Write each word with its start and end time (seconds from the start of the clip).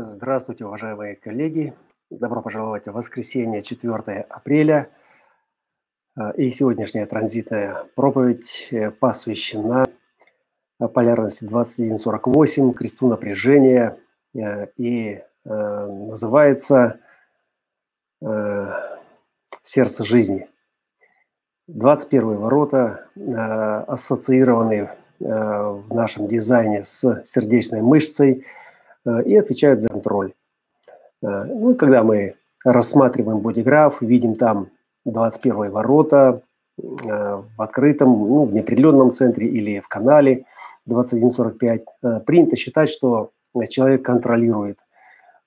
Здравствуйте, 0.00 0.64
уважаемые 0.64 1.16
коллеги! 1.16 1.74
Добро 2.08 2.40
пожаловать 2.40 2.86
в 2.86 2.92
воскресенье, 2.92 3.62
4 3.62 4.20
апреля. 4.30 4.90
А, 6.16 6.30
и 6.30 6.50
сегодняшняя 6.50 7.04
транзитная 7.04 7.82
проповедь 7.96 8.68
э, 8.70 8.92
посвящена 8.92 9.86
полярности 10.94 11.42
2148, 11.46 12.74
кресту 12.74 13.08
напряжения, 13.08 13.98
э, 14.36 14.68
и 14.76 15.14
э, 15.14 15.22
называется 15.44 17.00
«Сердце 19.62 20.04
жизни». 20.04 20.48
21 21.66 22.36
ворота 22.36 23.08
ассоциированы 23.88 24.90
в 25.18 25.92
нашем 25.92 26.28
дизайне 26.28 26.84
с 26.84 27.24
сердечной 27.24 27.82
мышцей– 27.82 28.46
Э, 28.56 28.67
и 29.06 29.36
отвечают 29.36 29.80
за 29.80 29.88
контроль. 29.88 30.32
Э, 31.22 31.44
ну, 31.44 31.74
когда 31.74 32.02
мы 32.02 32.34
рассматриваем 32.64 33.40
бодиграф, 33.40 34.00
видим 34.00 34.36
там 34.36 34.68
21 35.04 35.70
ворота 35.70 36.42
э, 36.78 36.82
в 36.82 37.62
открытом, 37.62 38.10
ну, 38.10 38.44
в 38.44 38.52
неопределенном 38.52 39.12
центре 39.12 39.46
или 39.48 39.80
в 39.80 39.88
канале 39.88 40.44
2145, 40.86 41.84
принято 42.24 42.56
считать, 42.56 42.88
что 42.88 43.30
человек 43.68 44.04
контролирует. 44.04 44.78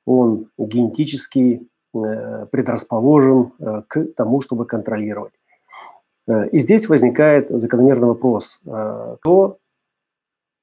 Он 0.06 0.50
генетически 0.58 1.68
предрасположен 1.94 3.52
к 3.88 4.06
тому, 4.16 4.42
чтобы 4.42 4.66
контролировать. 4.66 5.34
И 6.52 6.60
здесь 6.60 6.88
возникает 6.88 7.50
закономерный 7.50 8.10
вопрос, 8.10 8.60
кто 8.64 9.58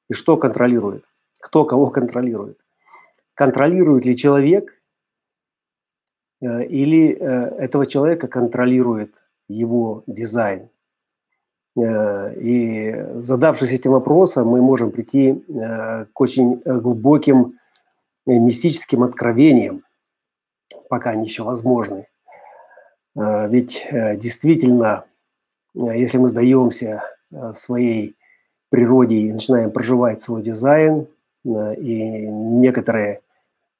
и 0.09 0.15
что 0.15 0.37
контролирует, 0.37 1.05
кто 1.41 1.65
кого 1.65 1.91
контролирует 1.91 2.59
контролирует 3.39 4.05
ли 4.05 4.17
человек 4.17 4.75
э, 6.43 6.65
или 6.65 7.13
э, 7.13 7.17
этого 7.67 7.87
человека 7.87 8.27
контролирует 8.27 9.15
его 9.49 10.03
дизайн. 10.09 10.71
Э, 11.77 12.35
и 12.35 12.93
задавшись 13.15 13.71
этим 13.71 13.93
вопросом, 13.93 14.49
мы 14.49 14.61
можем 14.61 14.91
прийти 14.91 15.41
к 16.13 16.21
очень 16.21 16.57
глубоким 16.65 17.61
мистическим 18.27 19.05
откровениям, 19.05 19.85
пока 20.91 21.11
они 21.11 21.27
еще 21.29 21.45
возможны. 21.45 22.09
Ведь 23.15 23.87
действительно, 23.91 25.05
если 25.75 26.19
мы 26.19 26.29
сдаемся 26.29 27.03
своей 27.55 28.17
природе 28.69 29.17
и 29.17 29.33
начинаем 29.33 29.71
проживать 29.71 30.21
свой 30.21 30.43
дизайн, 30.43 31.07
и 31.45 32.27
некоторые 32.29 33.23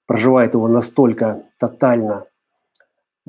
проживает 0.09 0.55
его 0.55 0.69
настолько 0.69 1.43
тотально, 1.59 2.25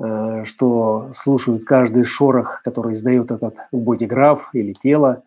э, 0.02 0.44
что 0.44 1.10
слушают 1.12 1.64
каждый 1.64 2.04
шорох, 2.04 2.62
который 2.64 2.94
издает 2.94 3.30
этот 3.30 3.56
бодиграф 3.70 4.48
или 4.54 4.72
тело, 4.72 5.22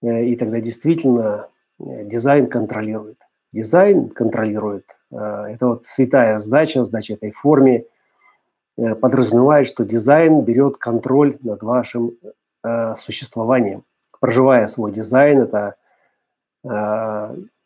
э, 0.00 0.26
и 0.26 0.36
тогда 0.36 0.60
действительно 0.60 1.48
э, 1.80 2.04
дизайн 2.04 2.46
контролирует. 2.46 3.18
Дизайн 3.52 4.08
контролирует. 4.08 4.96
Это 5.12 5.66
вот 5.66 5.84
святая 5.84 6.38
сдача, 6.40 6.82
сдача 6.82 7.14
этой 7.14 7.30
форме 7.30 7.84
подразумевает, 8.76 9.68
что 9.68 9.84
дизайн 9.84 10.40
берет 10.40 10.76
контроль 10.76 11.38
над 11.40 11.62
вашим 11.62 12.16
существованием. 12.96 13.84
Проживая 14.20 14.66
свой 14.66 14.90
дизайн, 14.90 15.42
это 15.42 15.76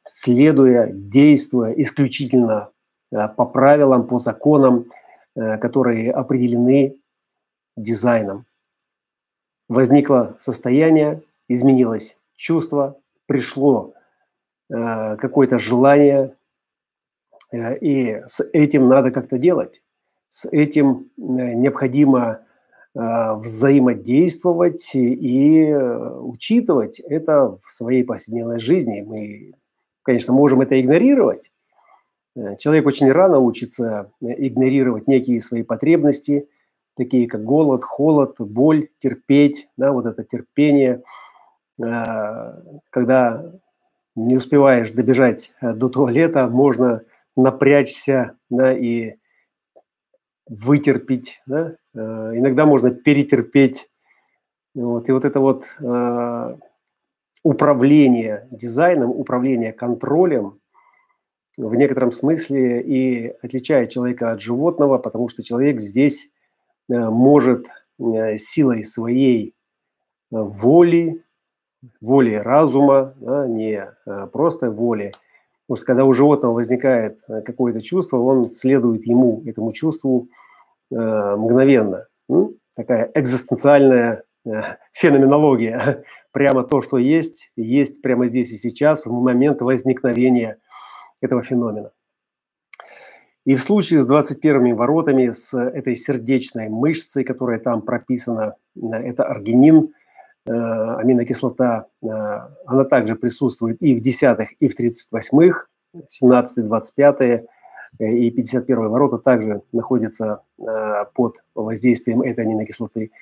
следуя, 0.04 0.90
действуя 0.92 1.72
исключительно 1.72 2.68
по 3.10 3.46
правилам, 3.46 4.06
по 4.06 4.18
законам, 4.18 4.90
э, 5.34 5.58
которые 5.58 6.12
определены 6.12 6.96
дизайном. 7.76 8.46
Возникло 9.68 10.36
состояние, 10.38 11.22
изменилось 11.48 12.18
чувство, 12.34 12.98
пришло 13.26 13.94
э, 14.70 15.16
какое-то 15.16 15.58
желание, 15.58 16.34
и 17.50 18.22
с 18.26 18.46
этим 18.52 18.86
надо 18.88 19.10
как-то 19.10 19.38
делать. 19.38 19.82
С 20.28 20.46
этим 20.46 21.10
необходимо 21.16 22.40
взаимодействовать 22.94 24.90
и 24.94 25.72
учитывать 25.72 27.00
это 27.00 27.58
в 27.64 27.70
своей 27.70 28.04
повседневной 28.04 28.58
жизни. 28.58 29.00
Мы, 29.00 29.54
конечно, 30.02 30.34
можем 30.34 30.60
это 30.60 30.78
игнорировать, 30.78 31.50
Э, 31.50 31.57
человек 32.58 32.86
очень 32.86 33.10
рано 33.10 33.38
учится 33.38 34.12
э, 34.20 34.26
игнорировать 34.46 35.08
некие 35.08 35.40
свои 35.40 35.62
потребности, 35.62 36.48
такие 36.96 37.28
как 37.28 37.44
голод, 37.44 37.84
холод, 37.84 38.36
боль, 38.38 38.88
терпеть, 38.98 39.68
да, 39.76 39.92
вот 39.92 40.06
это 40.06 40.24
терпение. 40.24 41.02
Э, 41.82 42.60
когда 42.90 43.52
не 44.14 44.36
успеваешь 44.36 44.90
добежать 44.90 45.52
до 45.62 45.88
туалета, 45.88 46.48
можно 46.48 47.02
напрячься 47.36 48.36
да, 48.50 48.72
и 48.72 49.14
вытерпеть. 50.48 51.40
Да? 51.46 51.76
Иногда 51.94 52.66
можно 52.66 52.90
перетерпеть. 52.90 53.88
Вот. 54.74 55.08
И 55.08 55.12
вот 55.12 55.24
это 55.24 55.38
вот 55.38 55.66
управление 57.44 58.48
дизайном, 58.50 59.10
управление 59.10 59.72
контролем, 59.72 60.58
в 61.58 61.74
некотором 61.74 62.12
смысле 62.12 62.80
и 62.82 63.34
отличает 63.42 63.90
человека 63.90 64.30
от 64.30 64.40
животного, 64.40 64.98
потому 64.98 65.28
что 65.28 65.42
человек 65.42 65.80
здесь 65.80 66.30
э, 66.88 66.94
может 67.10 67.66
э, 67.98 68.38
силой 68.38 68.84
своей 68.84 69.48
э, 69.48 69.50
воли, 70.30 71.24
воли 72.00 72.34
разума, 72.34 73.14
да, 73.20 73.46
не 73.46 73.88
просто 74.32 74.70
воли, 74.70 75.12
потому 75.66 75.76
что 75.76 75.86
когда 75.86 76.04
у 76.04 76.12
животного 76.12 76.54
возникает 76.54 77.18
какое-то 77.26 77.80
чувство, 77.80 78.18
он 78.18 78.50
следует 78.50 79.06
ему, 79.06 79.42
этому 79.46 79.72
чувству 79.72 80.28
мгновенно. 80.90 82.08
Такая 82.74 83.12
экзистенциальная 83.14 84.24
феноменология. 84.92 86.02
Прямо 86.32 86.64
то, 86.64 86.82
что 86.82 86.98
есть, 86.98 87.52
есть 87.54 88.02
прямо 88.02 88.26
здесь 88.26 88.50
и 88.50 88.56
сейчас, 88.56 89.06
в 89.06 89.12
момент 89.12 89.60
возникновения– 89.60 90.58
этого 91.20 91.42
феномена. 91.42 91.90
И 93.48 93.54
в 93.54 93.62
случае 93.62 94.02
с 94.02 94.06
21 94.06 94.76
воротами, 94.76 95.32
с 95.32 95.56
этой 95.56 95.96
сердечной 95.96 96.68
мышцей, 96.68 97.24
которая 97.24 97.58
там 97.58 97.80
прописана, 97.80 98.56
э, 98.76 98.80
это 98.90 99.24
аргинин, 99.24 99.94
э, 100.44 100.50
аминокислота, 100.50 101.86
э, 102.02 102.06
она 102.66 102.84
также 102.84 103.16
присутствует 103.16 103.82
и 103.82 103.96
в 103.96 104.02
десятых, 104.02 104.50
и 104.60 104.68
в 104.68 104.78
38-х, 104.78 105.64
17 106.08 106.66
25 106.66 107.46
и 108.00 108.30
51 108.30 108.90
ворота 108.90 109.16
также 109.16 109.62
находятся 109.72 110.42
под 111.14 111.42
воздействием 111.54 112.20
этой 112.20 112.44
аминокислоты. 112.44 113.12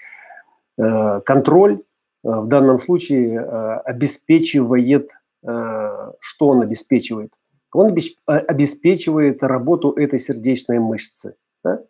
Контроль 0.76 1.82
в 2.24 2.48
данном 2.48 2.80
случае 2.80 3.40
обеспечивает, 3.84 5.12
что 5.40 6.48
он 6.48 6.62
обеспечивает– 6.62 7.32
он 7.76 7.94
а, 8.26 8.38
обеспечивает 8.38 9.42
работу 9.42 9.92
этой 9.92 10.18
сердечной 10.18 10.78
мышцы. 10.78 11.36
Да? 11.62 11.82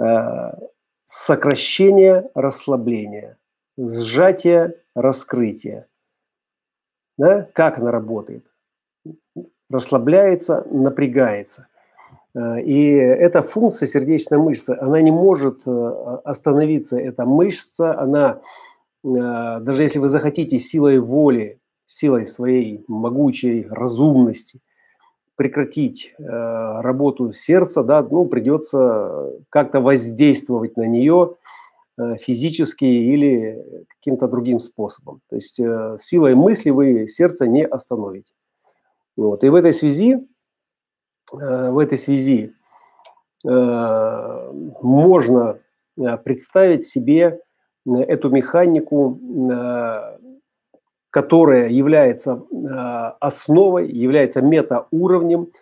А, 0.00 0.58
сокращение, 1.04 2.30
расслабление, 2.34 3.36
сжатие, 3.76 4.76
раскрытие. 4.94 5.86
Да? 7.18 7.48
Как 7.52 7.78
она 7.78 7.90
работает? 7.90 8.46
Расслабляется, 9.70 10.66
напрягается. 10.70 11.68
А, 12.34 12.58
и 12.60 12.86
эта 12.86 13.42
функция 13.42 13.86
сердечной 13.86 14.38
мышцы, 14.38 14.70
она 14.70 15.02
не 15.02 15.10
может 15.10 15.66
остановиться. 15.66 16.98
Эта 16.98 17.26
мышца, 17.26 17.98
она, 17.98 18.40
даже 19.02 19.82
если 19.82 19.98
вы 19.98 20.08
захотите 20.08 20.58
силой 20.58 20.98
воли, 20.98 21.60
силой 21.84 22.26
своей 22.26 22.84
могучей 22.88 23.66
разумности– 23.68 24.62
прекратить 25.36 26.14
э, 26.18 26.22
работу 26.22 27.32
сердца, 27.32 27.82
да, 27.82 28.02
ну, 28.02 28.24
придется 28.26 29.32
как-то 29.50 29.80
воздействовать 29.80 30.76
на 30.76 30.86
нее 30.86 31.36
э, 31.98 32.16
физически 32.16 32.84
или 32.84 33.86
каким-то 33.88 34.28
другим 34.28 34.60
способом. 34.60 35.20
То 35.28 35.36
есть 35.36 35.58
э, 35.58 35.96
силой 35.98 36.34
мысли 36.34 36.70
вы 36.70 37.06
сердце 37.08 37.46
не 37.46 37.64
остановите. 37.66 38.32
Вот. 39.16 39.44
И 39.44 39.48
в 39.48 39.54
этой 39.54 39.72
связи, 39.72 40.26
э, 41.32 41.70
в 41.70 41.78
этой 41.78 41.98
связи 41.98 42.52
э, 43.46 44.52
можно 44.82 45.58
э, 46.00 46.16
представить 46.18 46.84
себе 46.84 47.40
э, 47.86 47.90
эту 47.90 48.30
механику 48.30 49.18
э, 49.50 50.18
которая 51.14 51.68
является 51.68 52.42
а, 52.68 53.16
основой, 53.20 53.88
является 53.88 54.42
метауровнем 54.42 55.52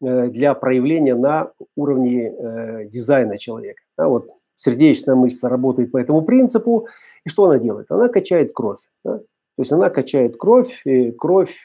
для 0.00 0.54
проявления 0.54 1.16
на 1.16 1.50
уровне 1.74 2.86
дизайна 2.86 3.36
человека. 3.36 3.82
Да, 3.98 4.06
вот 4.06 4.28
сердечная 4.54 5.16
мышца 5.16 5.48
работает 5.48 5.90
по 5.90 5.98
этому 5.98 6.22
принципу, 6.22 6.86
и 7.24 7.28
что 7.28 7.46
она 7.46 7.58
делает? 7.58 7.90
Она 7.90 8.08
качает 8.08 8.52
кровь. 8.54 8.78
Да? 9.04 9.18
То 9.18 9.24
есть 9.58 9.72
она 9.72 9.90
качает 9.90 10.36
кровь, 10.36 10.80
и 10.84 11.10
кровь 11.10 11.56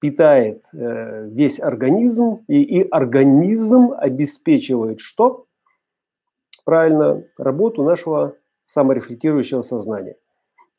питает 0.00 0.64
э, 0.72 1.26
весь 1.28 1.60
организм, 1.60 2.42
и, 2.48 2.62
и 2.62 2.88
организм 2.88 3.92
обеспечивает 3.98 4.98
что? 5.00 5.44
Правильно, 6.64 7.22
работу 7.36 7.84
нашего 7.84 8.34
саморефлектирующего 8.64 9.60
сознания, 9.60 10.16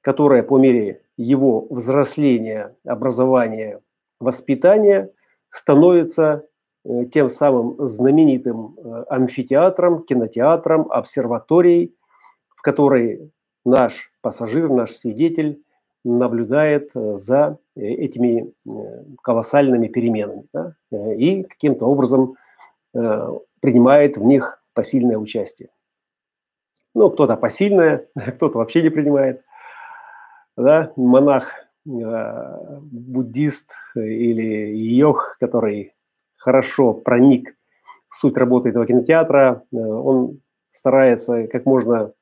которое 0.01 0.41
по 0.41 0.57
мере 0.57 1.02
его 1.17 1.67
взросления, 1.69 2.75
образования, 2.85 3.81
воспитания 4.19 5.11
становится 5.49 6.45
э, 6.85 7.05
тем 7.05 7.29
самым 7.29 7.75
знаменитым 7.85 8.75
э, 8.77 9.03
амфитеатром, 9.09 10.03
кинотеатром, 10.03 10.91
обсерваторией, 10.91 11.95
в 12.55 12.61
которой 12.61 13.31
наш 13.63 14.11
пассажир, 14.21 14.69
наш 14.69 14.91
свидетель 14.91 15.61
наблюдает 16.03 16.91
э, 16.95 17.15
за 17.17 17.59
этими 17.75 18.53
колоссальными 19.23 19.87
переменами 19.87 20.45
да, 20.53 20.75
и 20.91 21.41
каким-то 21.41 21.87
образом 21.87 22.35
принимает 22.93 24.17
в 24.17 24.23
них 24.23 24.61
посильное 24.75 25.17
участие. 25.17 25.69
Ну, 26.93 27.09
кто-то 27.09 27.35
посильное, 27.35 28.07
кто-то 28.35 28.59
вообще 28.59 28.83
не 28.83 28.89
принимает. 28.89 29.43
Да? 30.57 30.91
Монах, 30.95 31.51
э, 31.85 32.79
буддист 32.81 33.71
или 33.95 34.75
йог, 34.75 35.37
который 35.39 35.93
хорошо 36.37 36.93
проник 36.93 37.55
в 38.09 38.15
суть 38.15 38.37
работы 38.37 38.69
этого 38.69 38.85
кинотеатра, 38.85 39.63
э, 39.71 39.77
он 39.77 40.41
старается 40.69 41.47
как 41.47 41.65
можно 41.65 42.13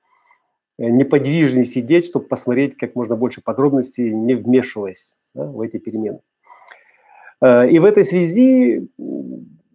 неподвижнее 0.78 1.66
сидеть, 1.66 2.06
чтобы 2.06 2.26
посмотреть 2.26 2.76
как 2.76 2.96
можно 2.96 3.16
больше 3.16 3.42
подробностей, 3.42 4.12
не 4.12 4.36
вмешиваясь 4.36 5.16
да, 5.34 5.46
в 5.46 5.62
эти 5.62 5.78
перемены. 5.78 6.22
Э, 7.42 7.68
и 7.70 7.80
в 7.80 7.86
этой 7.86 8.06
связи 8.06 8.88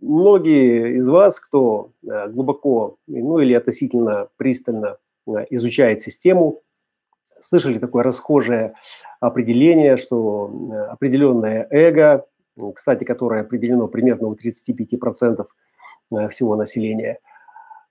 многие 0.01 0.97
из 0.97 1.09
вас, 1.09 1.41
кто 1.41 1.93
э, 2.03 2.29
глубоко, 2.29 2.97
ну 3.07 3.39
или 3.39 3.55
относительно 3.55 4.29
пристально 4.37 4.99
э, 5.27 5.45
изучает 5.51 6.01
систему, 6.01 6.63
слышали 7.49 7.79
такое 7.79 8.03
расхожее 8.03 8.75
определение, 9.21 9.97
что 9.97 10.51
э, 10.51 10.75
определенное 10.93 11.67
эго, 11.71 12.27
кстати, 12.75 13.05
которое 13.05 13.43
определено 13.43 13.89
примерно 13.89 14.29
у 14.29 14.35
35% 14.35 15.47
всего 16.31 16.57
населения, 16.57 17.19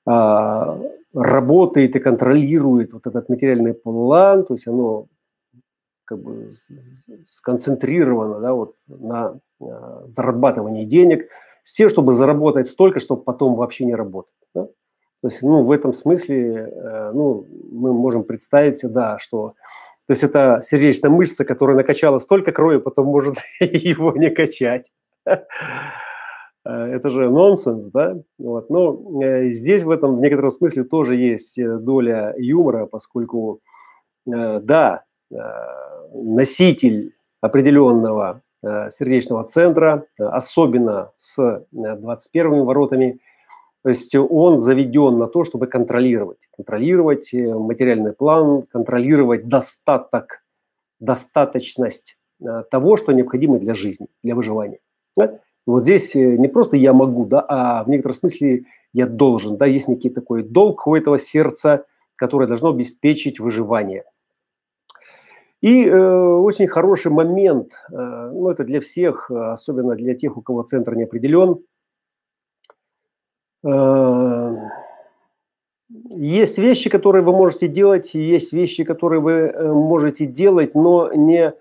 а, 0.07 0.79
работает 1.13 1.95
и 1.95 1.99
контролирует 1.99 2.93
вот 2.93 3.05
этот 3.07 3.29
материальный 3.29 3.73
план, 3.73 4.45
то 4.45 4.53
есть 4.53 4.67
оно 4.67 5.07
как 6.05 6.19
бы 6.19 6.53
сконцентрировано 7.27 8.39
да, 8.39 8.53
вот 8.53 8.75
на 8.87 9.39
зарабатывании 10.07 10.85
денег– 10.85 11.27
тем, 11.73 11.89
чтобы 11.89 12.13
заработать 12.13 12.67
столько, 12.67 12.99
чтобы 12.99 13.23
потом 13.23 13.55
вообще 13.55 13.85
не 13.85 13.95
работать. 13.95 14.33
Да? 14.53 14.67
То 15.21 15.29
есть, 15.29 15.41
ну, 15.41 15.63
в 15.63 15.71
этом 15.71 15.93
смысле, 15.93 16.71
э, 16.71 17.11
ну, 17.13 17.45
мы 17.71 17.93
можем 17.93 18.23
представить 18.23 18.81
да, 18.83 19.17
что, 19.19 19.55
то 20.07 20.11
есть 20.11 20.23
это 20.23 20.59
сердечная 20.61 21.09
мышца, 21.09 21.45
которая 21.45 21.75
накачала 21.75 22.19
столько 22.19 22.51
крови, 22.51 22.77
потом 22.77 23.07
может 23.07 23.35
его 23.59 24.11
не 24.13 24.29
качать. 24.29 24.91
Э, 25.25 25.37
это 26.63 27.09
же 27.09 27.29
нонсенс, 27.29 27.85
да? 27.85 28.17
Вот. 28.37 28.69
Но 28.69 29.21
э, 29.23 29.49
здесь 29.49 29.83
в 29.83 29.89
этом 29.89 30.17
в 30.17 30.19
некотором 30.19 30.49
смысле 30.49 30.83
тоже 30.83 31.15
есть 31.15 31.59
доля 31.63 32.33
юмора, 32.37 32.85
поскольку, 32.85 33.61
да, 34.25 35.03
носитель 36.11 37.13
определенного 37.41 38.41
сердечного 38.89 39.43
центра, 39.43 40.05
особенно 40.17 41.11
с 41.17 41.65
21 41.71 42.53
э, 42.53 42.63
воротами. 42.63 43.19
То 43.85 43.89
есть 43.89 44.15
он 44.15 44.57
заведен 44.57 45.19
на 45.19 45.27
то, 45.27 45.43
чтобы 45.43 45.67
контролировать. 45.67 46.49
Контролировать 46.57 47.31
э, 47.35 47.53
материальный 47.53 48.13
план, 48.13 48.63
контролировать 48.63 49.47
достаток, 49.47 50.43
достаточность 50.99 52.17
того, 52.71 52.97
что 52.97 53.11
необходимо 53.11 53.59
для 53.59 53.75
жизни, 53.75 54.07
для 54.23 54.33
выживания. 54.33 54.79
Да? 55.15 55.39
Вот 55.67 55.83
здесь 55.83 56.15
не 56.15 56.47
просто 56.47 56.77
я 56.77 56.93
могу, 56.93 57.25
да, 57.25 57.45
а 57.47 57.83
в 57.83 57.89
некотором 57.89 58.15
смысле 58.15 58.63
я 58.91 59.05
должен. 59.05 59.55
Да, 59.57 59.67
есть 59.67 59.87
некий 59.87 60.09
такой 60.09 60.41
долг 60.41 60.87
у 60.87 60.95
этого 60.95 61.19
сердца, 61.19 61.85
которое 62.15 62.47
должно 62.47 62.69
обеспечить 62.69 63.39
выживание– 63.39 64.03
и 65.61 65.85
э, 65.85 65.97
очень 65.97 66.67
хороший 66.67 67.11
момент, 67.11 67.73
э, 67.91 67.95
ну 67.95 68.49
это 68.49 68.63
для 68.63 68.81
всех, 68.81 69.31
особенно 69.31 69.95
для 69.95 70.13
тех, 70.13 70.37
у 70.37 70.41
кого 70.41 70.61
центр 70.63 70.95
не 70.95 71.03
определен. 71.03 71.59
Э, 73.65 74.51
есть 76.09 76.57
вещи, 76.57 76.89
которые 76.89 77.23
вы 77.23 77.31
можете 77.31 77.67
делать, 77.67 78.13
есть 78.13 78.53
вещи, 78.53 78.83
которые 78.83 79.21
вы 79.21 79.31
э, 79.31 79.71
можете 79.71 80.25
делать, 80.25 80.75
но 80.75 81.11
не 81.13 81.53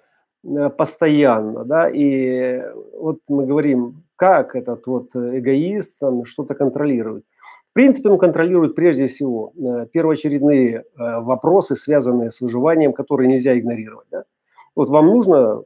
э, 0.44 0.70
постоянно, 0.70 1.64
да, 1.64 1.88
и 1.88 2.62
вот 2.98 3.20
мы 3.28 3.46
говорим, 3.46 4.04
как 4.16 4.54
этот 4.54 4.86
вот 4.86 5.14
эгоист 5.14 5.98
там 5.98 6.24
что-то 6.24 6.54
контролирует. 6.54 7.24
В 7.70 7.74
принципе, 7.74 8.08
он 8.08 8.18
контролирует 8.18 8.76
прежде 8.76 9.08
всего 9.08 9.52
первоочередные 9.92 10.84
вопросы, 10.96 11.74
связанные 11.74 12.30
с 12.30 12.40
выживанием, 12.40 12.92
которые 12.92 13.28
нельзя 13.28 13.58
игнорировать. 13.58 14.06
Да? 14.12 14.24
Вот 14.76 14.90
вам 14.90 15.06
нужно 15.06 15.64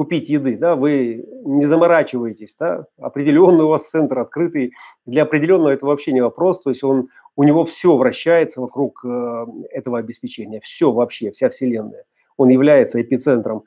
купить 0.00 0.30
еды, 0.30 0.56
да, 0.56 0.76
вы 0.76 1.26
не 1.44 1.66
заморачиваетесь, 1.66 2.56
да, 2.58 2.86
определенный 2.98 3.64
у 3.64 3.68
вас 3.68 3.90
центр 3.90 4.18
открытый, 4.18 4.72
для 5.04 5.24
определенного 5.24 5.72
это 5.72 5.84
вообще 5.84 6.12
не 6.12 6.22
вопрос, 6.22 6.62
то 6.62 6.70
есть 6.70 6.82
он, 6.82 7.08
у 7.36 7.42
него 7.42 7.64
все 7.64 7.94
вращается 7.98 8.62
вокруг 8.62 9.04
э, 9.04 9.44
этого 9.70 9.98
обеспечения, 9.98 10.58
все 10.60 10.90
вообще, 10.90 11.32
вся 11.32 11.50
вселенная. 11.50 12.04
Он 12.38 12.48
является 12.48 13.02
эпицентром 13.02 13.64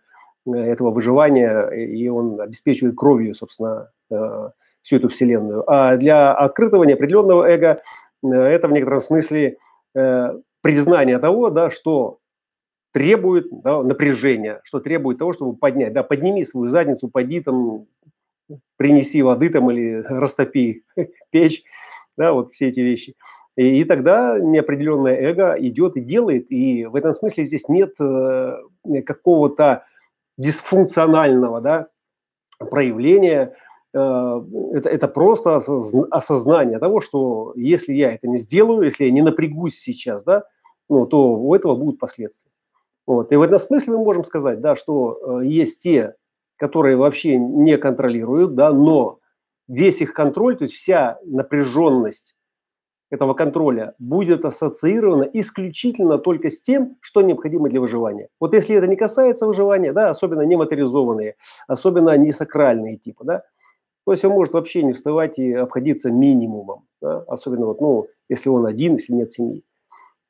этого 0.52 0.90
выживания, 0.90 1.68
и 1.68 2.08
он 2.08 2.42
обеспечивает 2.42 2.96
кровью, 2.96 3.36
собственно, 3.36 3.92
всю 4.82 4.96
эту 4.96 5.10
вселенную. 5.10 5.64
А 5.72 5.98
для 5.98 6.34
открытого 6.34 6.84
неопределенного 6.84 7.48
эго 7.48 7.84
э, 8.24 8.28
это 8.28 8.68
в 8.68 8.72
некотором 8.72 9.02
смысле 9.02 9.58
э, 9.96 10.34
признание 10.64 11.20
того, 11.20 11.52
да, 11.52 11.70
что 11.70 12.18
требует 12.94 13.48
да, 13.52 13.84
напряжения, 13.84 14.62
что 14.64 14.80
требует 14.80 15.18
того, 15.18 15.34
чтобы 15.34 15.58
поднять. 15.58 15.94
Да, 15.94 16.04
подними 16.04 16.46
свою 16.46 16.70
задницу, 16.70 17.10
пойди 17.10 17.42
там, 17.42 17.88
принеси 18.78 19.22
воды 19.22 19.50
там 19.50 19.70
или 19.72 20.02
растопи 20.08 20.86
печь, 21.32 21.64
да, 22.18 22.32
вот 22.34 22.52
все 22.52 22.70
эти 22.70 22.80
вещи. 22.80 23.16
И, 23.58 23.82
и 23.82 23.84
тогда 23.84 24.40
неопределенное 24.40 25.16
эго 25.16 25.56
идет 25.60 25.98
и 25.98 26.02
делает, 26.02 26.52
и 26.52 26.86
в 26.86 26.96
этом 26.96 27.14
смысле 27.14 27.44
здесь 27.44 27.68
нет 27.68 27.96
э, 28.00 28.56
какого-то 29.06 29.86
дисфункционального 30.38 31.62
да, 31.62 31.88
проявления 32.58 33.54
Э, 33.94 34.42
это, 34.74 34.90
это 34.90 35.08
просто 35.08 35.56
осознание 35.56 36.80
того, 36.80 37.00
что 37.00 37.54
если 37.56 37.94
я 37.94 38.14
это 38.14 38.28
не 38.28 38.38
сделаю, 38.38 38.84
если 38.84 39.06
я 39.06 39.12
не 39.12 39.22
напрягусь 39.22 39.78
сейчас, 39.78 40.24
да, 40.24 40.46
ну, 40.90 41.06
то 41.06 41.36
у 41.36 41.54
этого 41.54 41.76
будут 41.76 42.00
последствия. 42.00 42.52
Вот. 43.06 43.32
И 43.32 43.36
в 43.36 43.42
этом 43.42 43.60
смысле 43.60 43.94
мы 43.94 44.00
можем 44.00 44.24
сказать, 44.24 44.62
да, 44.62 44.76
что 44.76 45.42
э, 45.42 45.46
есть 45.46 45.84
те, 45.84 46.16
которые 46.58 46.96
вообще 46.96 47.38
не 47.38 47.78
контролируют, 47.78 48.56
да, 48.56 48.72
но 48.72 49.20
весь 49.68 50.02
их 50.02 50.14
контроль, 50.14 50.56
то 50.56 50.64
есть 50.64 50.74
вся 50.74 51.20
напряженность 51.26 52.36
этого 53.10 53.34
контроля 53.34 53.94
будет 54.00 54.44
ассоциирована 54.44 55.24
исключительно 55.24 56.18
только 56.18 56.50
с 56.50 56.62
тем, 56.62 56.98
что 57.00 57.22
необходимо 57.22 57.70
для 57.70 57.80
выживания. 57.80 58.30
Вот 58.40 58.54
если 58.54 58.76
это 58.76 58.88
не 58.88 58.96
касается 58.96 59.46
выживания, 59.46 59.94
да, 59.94 60.10
особенно 60.10 60.42
нематериализованные, 60.42 61.36
особенно 61.68 62.18
не 62.18 62.32
сакральные 62.32 62.98
типы, 62.98 63.24
да, 63.24 63.44
то 64.06 64.12
есть 64.12 64.26
он 64.26 64.32
может 64.32 64.54
вообще 64.54 64.84
не 64.84 64.94
вставать 64.94 65.38
и 65.40 65.54
обходиться 65.54 66.12
минимумом, 66.12 66.86
да? 67.02 67.20
особенно 67.28 67.68
вот, 67.68 67.82
ну, 67.82 68.08
если 68.30 68.50
он 68.50 68.66
один, 68.66 68.94
если 68.94 69.14
нет 69.14 69.32
семьи. 69.32 69.64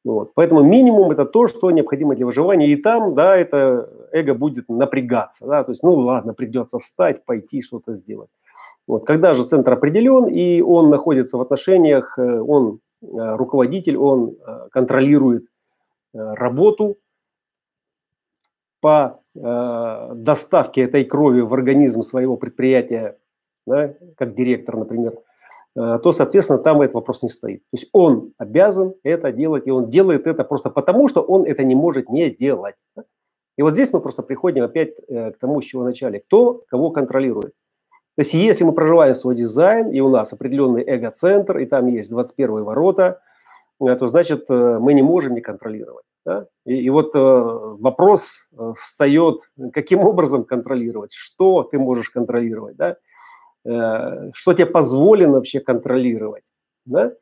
Вот. 0.03 0.33
Поэтому 0.33 0.63
минимум 0.63 1.12
это 1.12 1.25
то, 1.25 1.48
что 1.48 1.72
необходимо 1.72 2.15
для 2.15 2.25
выживания. 2.25 2.67
И 2.67 2.75
там, 2.75 3.15
да, 3.15 3.38
это 3.38 3.89
эго 4.12 4.33
будет 4.33 4.67
напрягаться. 4.67 5.45
Да? 5.45 5.63
То 5.63 5.72
есть, 5.72 5.83
ну 5.83 5.93
ладно, 5.93 6.33
придется 6.33 6.79
встать, 6.79 7.24
пойти 7.24 7.62
что-то 7.62 7.93
сделать. 7.93 8.29
Вот. 8.86 9.05
Когда 9.05 9.33
же 9.33 9.45
центр 9.45 9.74
определен, 9.74 10.25
и 10.25 10.62
он 10.62 10.89
находится 10.89 11.38
в 11.38 11.41
отношениях, 11.41 12.19
э, 12.19 12.39
он 12.39 12.79
э, 13.01 13.05
руководитель, 13.36 13.98
он 13.98 14.36
э, 14.45 14.67
контролирует 14.72 15.45
работу 16.13 16.98
по 18.81 19.19
доставке 19.33 20.83
этой 20.83 21.05
крови 21.05 21.41
в 21.41 21.51
организм 21.55 22.03
своего 22.03 22.38
предприятия 22.38 23.17
да, 23.65 23.95
как 24.15 24.36
директор, 24.36 24.77
например, 24.77 25.13
то, 25.75 26.12
соответственно, 26.12 26.60
там 26.60 26.82
этот 26.82 26.94
вопрос 26.94 27.24
не 27.24 27.30
стоит. 27.30 27.62
То 27.62 27.77
есть 27.77 27.89
он 27.94 28.34
обязан 28.38 28.94
это 29.03 29.32
делать, 29.32 29.65
и 29.65 29.72
он 29.72 29.89
делает 29.89 30.27
это 30.27 30.44
просто 30.44 30.70
потому, 30.70 31.08
что 31.08 31.22
он 31.22 31.46
это 31.46 31.63
не 31.63 31.74
может 31.74 32.10
не 32.10 32.30
делать. 32.30 32.75
И 33.58 33.62
вот 33.62 33.74
здесь 33.74 33.94
мы 33.94 34.00
просто 34.00 34.24
приходим 34.24 34.63
опять 34.63 34.94
э, 35.08 35.32
к 35.32 35.38
тому, 35.38 35.62
с 35.62 35.65
чего 35.65 35.84
начали. 35.84 36.20
Кто 36.20 36.63
кого 36.68 36.89
контролирует? 36.89 37.53
То 38.15 38.22
есть 38.22 38.34
если 38.34 38.63
мы 38.63 38.74
проживаем 38.74 39.15
свой 39.15 39.36
дизайн, 39.36 39.89
и 39.89 40.00
у 40.00 40.10
нас 40.10 40.34
определенный 40.34 40.84
эго-центр, 40.84 41.58
и 41.60 41.65
там 41.65 41.88
есть 41.88 42.10
21 42.10 42.63
ворота, 42.63 43.22
э, 43.80 43.96
то 43.96 44.08
значит 44.08 44.50
мы 44.50 44.94
не 44.94 45.01
можем 45.01 45.36
не 45.36 45.42
контролировать. 45.42 46.06
Да? 46.25 46.48
И, 46.65 46.75
и 46.75 46.89
вот 46.89 47.13
э, 47.15 47.20
вопрос 47.20 48.48
встает, 48.75 49.42
каким 49.72 50.00
образом 50.00 50.46
контролировать, 50.46 51.13
что 51.13 51.63
ты 51.63 51.77
можешь 51.77 52.10
контролировать, 52.10 52.75
да? 52.75 52.98
Э, 53.65 54.32
что 54.34 54.53
тебе 54.53 54.65
позволено 54.65 55.34
вообще 55.34 55.60
контролировать. 55.60 56.46
Да? 56.86 57.13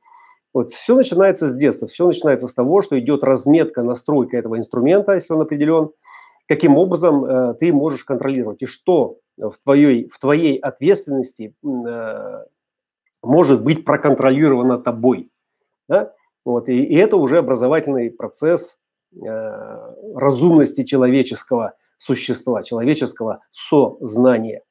Вот 0.54 0.70
все 0.70 0.96
начинается 0.96 1.48
с 1.48 1.56
детства, 1.56 1.88
все 1.88 2.06
начинается 2.06 2.48
с 2.48 2.54
того, 2.54 2.82
что 2.82 3.00
идет 3.00 3.24
разметка, 3.24 3.84
настройка 3.84 4.38
этого 4.38 4.58
инструмента, 4.58 5.14
если 5.14 5.34
он 5.34 5.42
определен, 5.42 5.92
каким 6.48 6.78
образом 6.78 7.24
э, 7.24 7.54
ты 7.56 7.72
можешь 7.72 8.04
контролировать 8.04 8.62
и 8.62 8.66
что 8.66 9.20
в 9.38 9.54
твоей, 9.64 10.10
в 10.10 10.20
твоей 10.20 10.58
ответственности 10.58 11.56
э, 11.64 12.46
может 13.24 13.64
быть 13.64 13.86
проконтролировано 13.86 14.78
тобой. 14.78 15.32
Да? 15.88 16.14
Вот, 16.44 16.68
и, 16.70 16.84
и 16.84 16.96
это 16.96 17.18
уже 17.18 17.38
образовательный 17.38 18.12
процесс 18.12 18.78
э, 19.14 19.28
разумности 20.16 20.84
человеческого 20.84 21.76
существа, 21.98 22.64
человеческого 22.64 23.42
сознания. 23.52 24.64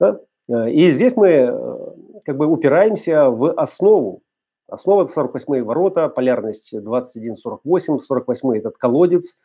Да? 0.00 0.20
Э, 0.48 0.70
и 0.70 0.90
здесь 0.90 1.16
мы 1.16 1.28
э, 1.28 1.78
как 2.24 2.36
бы 2.36 2.46
упираемся 2.46 3.30
в 3.30 3.52
основу. 3.52 4.22
Основа– 4.68 5.06
48 5.08 5.62
ворота, 5.64 6.08
полярность 6.08 6.74
21-48, 6.74 8.00
48– 8.00 8.56
этот 8.56 8.78
колодец, 8.78 9.38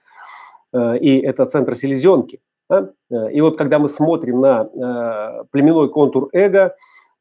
э, 0.73 0.97
и 0.99 1.19
это 1.19 1.45
центр 1.45 1.75
селезенки. 1.75 2.39
Да? 2.69 2.91
И 3.31 3.39
вот 3.41 3.57
когда 3.57 3.79
мы 3.79 3.87
смотрим 3.87 4.41
на 4.41 5.45
племенной 5.51 5.89
контур 5.89 6.29
эго, 6.33 6.75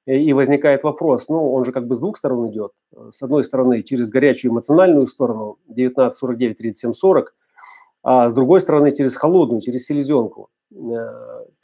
и 0.04 0.32
возникает 0.32 0.84
вопрос, 0.84 1.28
ну, 1.28 1.52
он 1.52 1.64
же 1.64 1.72
как 1.72 1.88
бы 1.88 1.96
с 1.96 1.98
двух 1.98 2.16
сторон 2.16 2.48
идет. 2.48 2.70
С 3.10 3.22
одной 3.22 3.42
стороны, 3.42 3.82
через 3.82 4.08
горячую 4.08 4.52
эмоциональную 4.52 5.08
сторону, 5.08 5.58
19, 5.66 6.16
49, 6.16 6.58
37, 6.58 6.92
40, 6.92 7.34
а 8.04 8.30
с 8.30 8.34
другой 8.34 8.60
стороны, 8.60 8.92
через 8.92 9.16
холодную, 9.16 9.60
через 9.60 9.86
селезенку, 9.86 10.48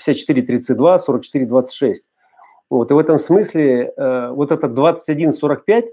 54, 0.04 0.42
32, 0.42 0.98
44, 0.98 1.46
26. 1.46 2.10
Вот, 2.70 2.90
и 2.90 2.94
в 2.94 2.98
этом 2.98 3.18
смысле 3.18 3.92
э, 3.96 4.30
вот 4.30 4.50
это 4.50 4.66
21-45, 4.66 5.88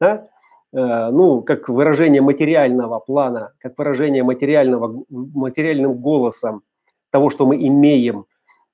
да, 0.00 0.28
э, 0.72 1.10
ну, 1.10 1.42
как 1.42 1.68
выражение 1.68 2.20
материального 2.20 2.98
плана, 2.98 3.52
как 3.60 3.78
выражение 3.78 4.24
материального, 4.24 5.04
материальным 5.08 5.94
голосом 5.94 6.62
того, 7.10 7.30
что 7.30 7.46
мы 7.46 7.56
имеем, 7.56 8.26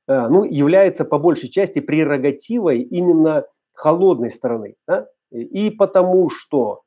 э, 0.09 0.29
ну, 0.29 0.45
является 0.45 1.05
по 1.05 1.19
большей 1.19 1.51
части 1.51 1.81
прерогативой 1.81 2.81
именно 2.81 3.45
холодной 3.75 4.31
стороны. 4.31 4.77
Да? 4.87 5.09
И 5.31 5.71
потому 5.71 6.31
что 6.31 6.83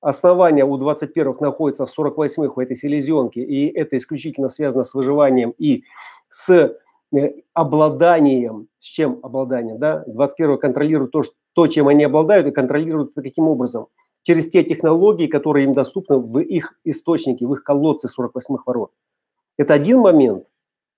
основание 0.00 0.64
у 0.64 0.78
21-х 0.78 1.40
находится 1.40 1.86
в 1.86 1.98
48-х, 1.98 2.54
в 2.54 2.58
этой 2.58 2.76
селезенке, 2.76 3.42
и 3.42 3.68
это 3.68 3.96
исключительно 3.96 4.48
связано 4.48 4.84
с 4.84 4.94
выживанием 4.94 5.54
и 5.58 5.84
с 6.28 6.76
обладанием, 7.54 8.68
с 8.78 8.84
чем 8.84 9.18
обладанием, 9.22 9.78
да, 9.78 10.04
21 10.06 10.58
контролируют 10.58 11.12
то, 11.12 11.22
что, 11.22 11.34
то, 11.54 11.66
чем 11.66 11.88
они 11.88 12.04
обладают, 12.04 12.46
и 12.46 12.52
контролируют 12.52 13.12
это 13.12 13.22
каким 13.22 13.48
образом? 13.48 13.88
Через 14.22 14.48
те 14.50 14.62
технологии, 14.62 15.26
которые 15.26 15.64
им 15.64 15.72
доступны 15.72 16.18
в 16.18 16.38
их 16.38 16.78
источнике, 16.84 17.46
в 17.46 17.54
их 17.54 17.64
колодце 17.64 18.08
48-х 18.08 18.62
ворот. 18.66 18.92
Это 19.56 19.74
один 19.74 19.98
момент, 19.98 20.46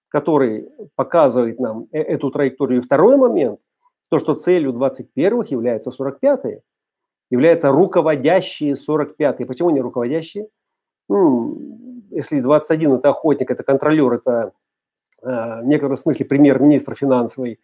который 0.08 0.68
показывает 0.96 1.58
нам 1.58 1.86
э, 1.92 2.00
эту 2.00 2.30
траекторию. 2.30 2.80
И 2.80 2.84
второй 2.84 3.16
момент, 3.16 3.60
то, 4.10 4.18
что 4.18 4.34
целью 4.34 4.72
21-х 4.72 5.46
является 5.48 5.90
45-е, 5.90 6.62
являются 7.30 7.70
руководящие 7.70 8.74
45-е. 8.74 9.46
Почему 9.46 9.70
не 9.70 9.80
руководящие? 9.80 10.48
Ну, 11.08 11.56
если 12.10 12.40
21– 12.40 12.92
это 12.94 13.08
охотник, 13.10 13.50
это 13.50 13.62
контролер, 13.62 14.12
это 14.12 14.52
Э, 14.52 14.61
в 15.22 15.62
некотором 15.64 15.96
смысле 15.96 16.26
премьер-министр 16.26 16.94
финансовый, 16.94 17.60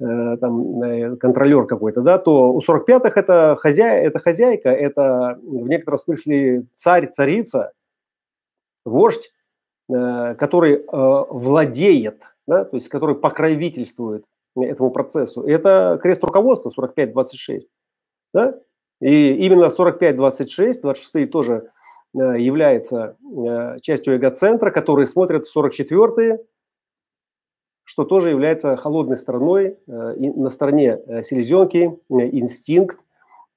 э, 0.00 0.36
там, 0.38 0.82
э, 0.82 1.16
контролер 1.16 1.66
какой-то, 1.66 2.00
да, 2.00 2.18
то 2.18 2.52
у 2.52 2.60
45-х 2.60 3.20
это, 3.20 3.56
хозяй, 3.58 4.02
это 4.04 4.18
хозяйка, 4.18 4.70
это 4.70 5.38
в 5.42 5.68
некотором 5.68 5.98
смысле 5.98 6.62
царь, 6.74 7.08
царица, 7.08 7.72
вождь, 8.84 9.32
который 9.88 10.84
владеет, 10.88 12.22
да, 12.48 12.64
то 12.64 12.76
есть 12.76 12.88
который 12.88 13.14
покровительствует 13.14 14.24
этому 14.56 14.90
процессу. 14.90 15.42
Это 15.42 15.98
крест 16.02 16.24
руководства 16.24 16.72
45-26. 16.76 17.62
Да? 18.34 18.58
И 19.00 19.32
именно 19.32 19.66
45-26, 19.66 20.80
26 20.82 21.30
тоже 21.30 21.70
является 22.14 23.16
частью 23.82 24.16
эгоцентра, 24.16 24.70
которые 24.70 25.06
смотрят 25.06 25.46
в 25.46 25.56
44-е, 25.56 26.40
что 27.86 28.04
тоже 28.04 28.30
является 28.30 28.76
холодной 28.76 29.16
стороной, 29.16 29.78
э, 29.86 30.14
на 30.18 30.50
стороне 30.50 30.98
э, 31.06 31.22
селезенки, 31.22 31.98
э, 32.10 32.14
инстинкт 32.32 32.98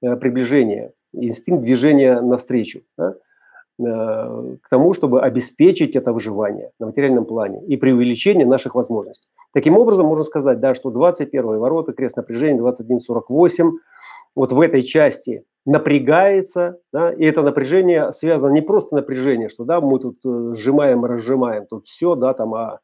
приближения, 0.00 0.92
инстинкт 1.12 1.62
движения 1.62 2.22
навстречу 2.22 2.80
да, 2.96 3.16
к 3.76 4.68
тому, 4.70 4.94
чтобы 4.94 5.20
обеспечить 5.20 5.94
это 5.94 6.14
выживание 6.14 6.70
на 6.78 6.86
материальном 6.86 7.26
плане 7.26 7.62
и 7.66 7.76
при 7.76 7.92
увеличении 7.92 8.44
наших 8.44 8.74
возможностей. 8.74 9.28
Таким 9.52 9.76
образом, 9.76 10.06
можно 10.06 10.24
сказать, 10.24 10.58
да, 10.58 10.74
что 10.74 10.90
21 10.90 11.58
ворота, 11.58 11.92
крест 11.92 12.16
напряжения 12.16 12.58
21.48, 12.62 13.72
вот 14.34 14.52
в 14.52 14.60
этой 14.62 14.82
части 14.82 15.44
напрягается, 15.66 16.78
да, 16.94 17.12
и 17.12 17.22
это 17.26 17.42
напряжение 17.42 18.12
связано 18.12 18.52
не 18.52 18.62
просто 18.62 18.94
напряжение, 18.94 19.50
что 19.50 19.64
да, 19.64 19.82
мы 19.82 19.98
тут 19.98 20.16
сжимаем 20.56 21.04
разжимаем, 21.04 21.66
тут 21.66 21.84
все, 21.84 22.14
да, 22.14 22.32
там, 22.32 22.54
а 22.54 22.78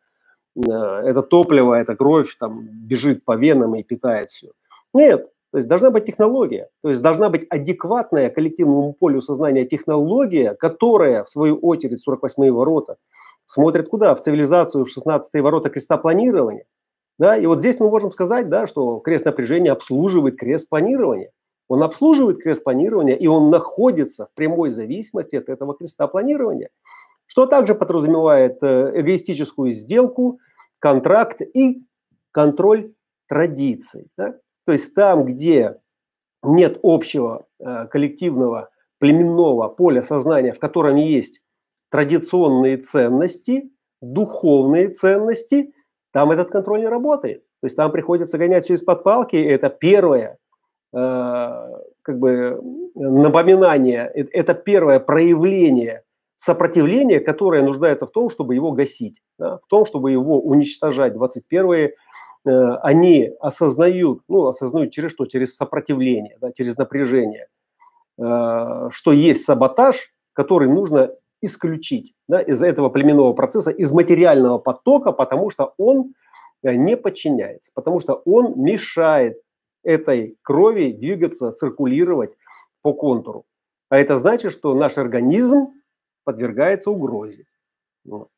это 0.57 1.23
топливо, 1.23 1.75
это 1.75 1.97
кровь 1.97 2.37
там 2.39 2.67
бежит 2.71 3.25
по 3.25 3.37
венам 3.37 3.75
и 3.75 3.83
питает 3.83 4.31
все. 4.31 4.49
Нет, 4.95 5.29
то 5.53 5.59
есть 5.59 5.69
должна 5.69 5.91
быть 5.91 6.07
технология, 6.07 6.69
то 6.83 6.89
есть 6.89 7.03
должна 7.03 7.29
быть 7.29 7.47
адекватная 7.51 8.31
коллективному 8.31 8.93
полю 8.95 9.21
сознания 9.21 9.65
технология, 9.65 10.55
которая, 10.55 11.25
в 11.25 11.29
свою 11.29 11.57
очередь, 11.59 12.03
48-е 12.07 12.53
ворота, 12.53 12.97
смотрит 13.45 13.89
куда? 13.89 14.15
В 14.15 14.21
цивилизацию, 14.21 14.85
в 14.85 14.89
16-е 14.89 15.43
ворота 15.43 15.71
креста 15.71 15.99
планирования. 15.99 16.65
Да? 17.19 17.37
И 17.37 17.47
вот 17.47 17.61
здесь 17.61 17.79
мы 17.81 17.89
можем 17.89 18.11
сказать, 18.11 18.49
да, 18.49 18.67
что 18.67 18.99
крест 18.99 19.25
напряжения 19.25 19.73
обслуживает 19.73 20.39
крест 20.39 20.69
планирования. 20.69 21.31
Он 21.69 21.83
обслуживает 21.83 22.43
крест 22.43 22.63
планирования, 22.63 23.17
и 23.17 23.27
он 23.27 23.51
находится 23.51 24.27
в 24.27 24.37
прямой 24.37 24.71
зависимости 24.71 25.37
от 25.37 25.49
этого 25.49 25.75
креста 25.75 26.07
планирования 26.07 26.69
что 27.27 27.47
также 27.47 27.75
подразумевает 27.75 28.63
э, 28.63 28.93
эгоистическую 28.95 29.73
сделку, 29.73 30.39
контракт 30.79 31.41
и 31.41 31.85
контроль 32.33 32.93
традиций. 33.29 34.09
Да? 34.17 34.35
То 34.65 34.73
есть 34.73 34.95
там, 34.95 35.25
где 35.25 35.77
нет 36.43 36.79
общего 36.83 37.47
э, 37.59 37.87
коллективного 37.87 38.71
племенного 38.99 39.69
поля 39.69 40.03
сознания, 40.03 40.53
в 40.53 40.59
котором 40.59 40.97
есть 40.97 41.41
традиционные 41.91 42.79
ценности, 42.79 43.71
духовные 44.01 44.89
ценности, 44.89 45.73
там 46.13 46.31
этот 46.31 46.51
контроль 46.51 46.81
не 46.81 46.89
работает. 46.89 47.43
То 47.61 47.67
есть 47.67 47.77
там 47.77 47.91
приходится 47.93 48.39
гонять 48.39 48.67
через 48.67 48.83
подпалки. 48.83 49.37
Это 49.37 49.71
первое 49.71 50.39
э, 50.93 50.99
как 52.03 52.19
бы 52.19 52.61
напоминание, 52.95 54.07
это 54.15 54.55
первое 54.55 55.01
проявление 55.01 56.03
сопротивление, 56.37 57.21
которое 57.21 57.63
нуждается 57.63 58.07
в 58.07 58.11
том, 58.11 58.31
чтобы 58.31 58.55
его 58.55 58.73
гасить, 58.73 59.23
да, 59.39 59.59
в 59.59 59.67
том, 59.69 59.87
чтобы 59.87 60.11
его 60.11 60.41
уничтожать. 60.41 61.15
21-е 61.15 61.95
э, 62.47 62.51
они 62.83 63.33
осознают, 63.41 64.21
ну, 64.29 64.47
осознают 64.47 64.93
через 64.93 65.13
что? 65.13 65.25
Через 65.27 65.57
сопротивление, 65.57 66.37
да, 66.41 66.53
через 66.53 66.77
напряжение, 66.77 67.49
э, 68.19 68.89
что 68.91 69.13
есть 69.13 69.45
саботаж, 69.45 70.13
который 70.35 70.69
нужно 70.69 71.11
исключить 71.41 72.15
да, 72.29 72.41
из 72.41 72.63
этого 72.63 72.91
племенного 72.91 73.33
процесса, 73.33 73.71
из 73.71 73.91
материального 73.93 74.59
потока, 74.59 75.13
потому 75.13 75.51
что 75.51 75.73
он 75.79 76.13
э, 76.63 76.75
не 76.75 76.97
подчиняется, 76.97 77.71
потому 77.75 78.01
что 78.01 78.15
он 78.27 78.55
мешает 78.57 79.41
этой 79.83 80.37
крови 80.43 80.93
двигаться, 80.93 81.53
циркулировать 81.53 82.33
по 82.83 82.93
контуру. 82.93 83.47
А 83.89 83.99
это 83.99 84.19
значит, 84.19 84.53
что 84.53 84.75
наш 84.75 84.99
организм 84.99 85.69
подвергается 86.27 86.91
угрозе. 86.91 87.47
Вот. 88.05 88.29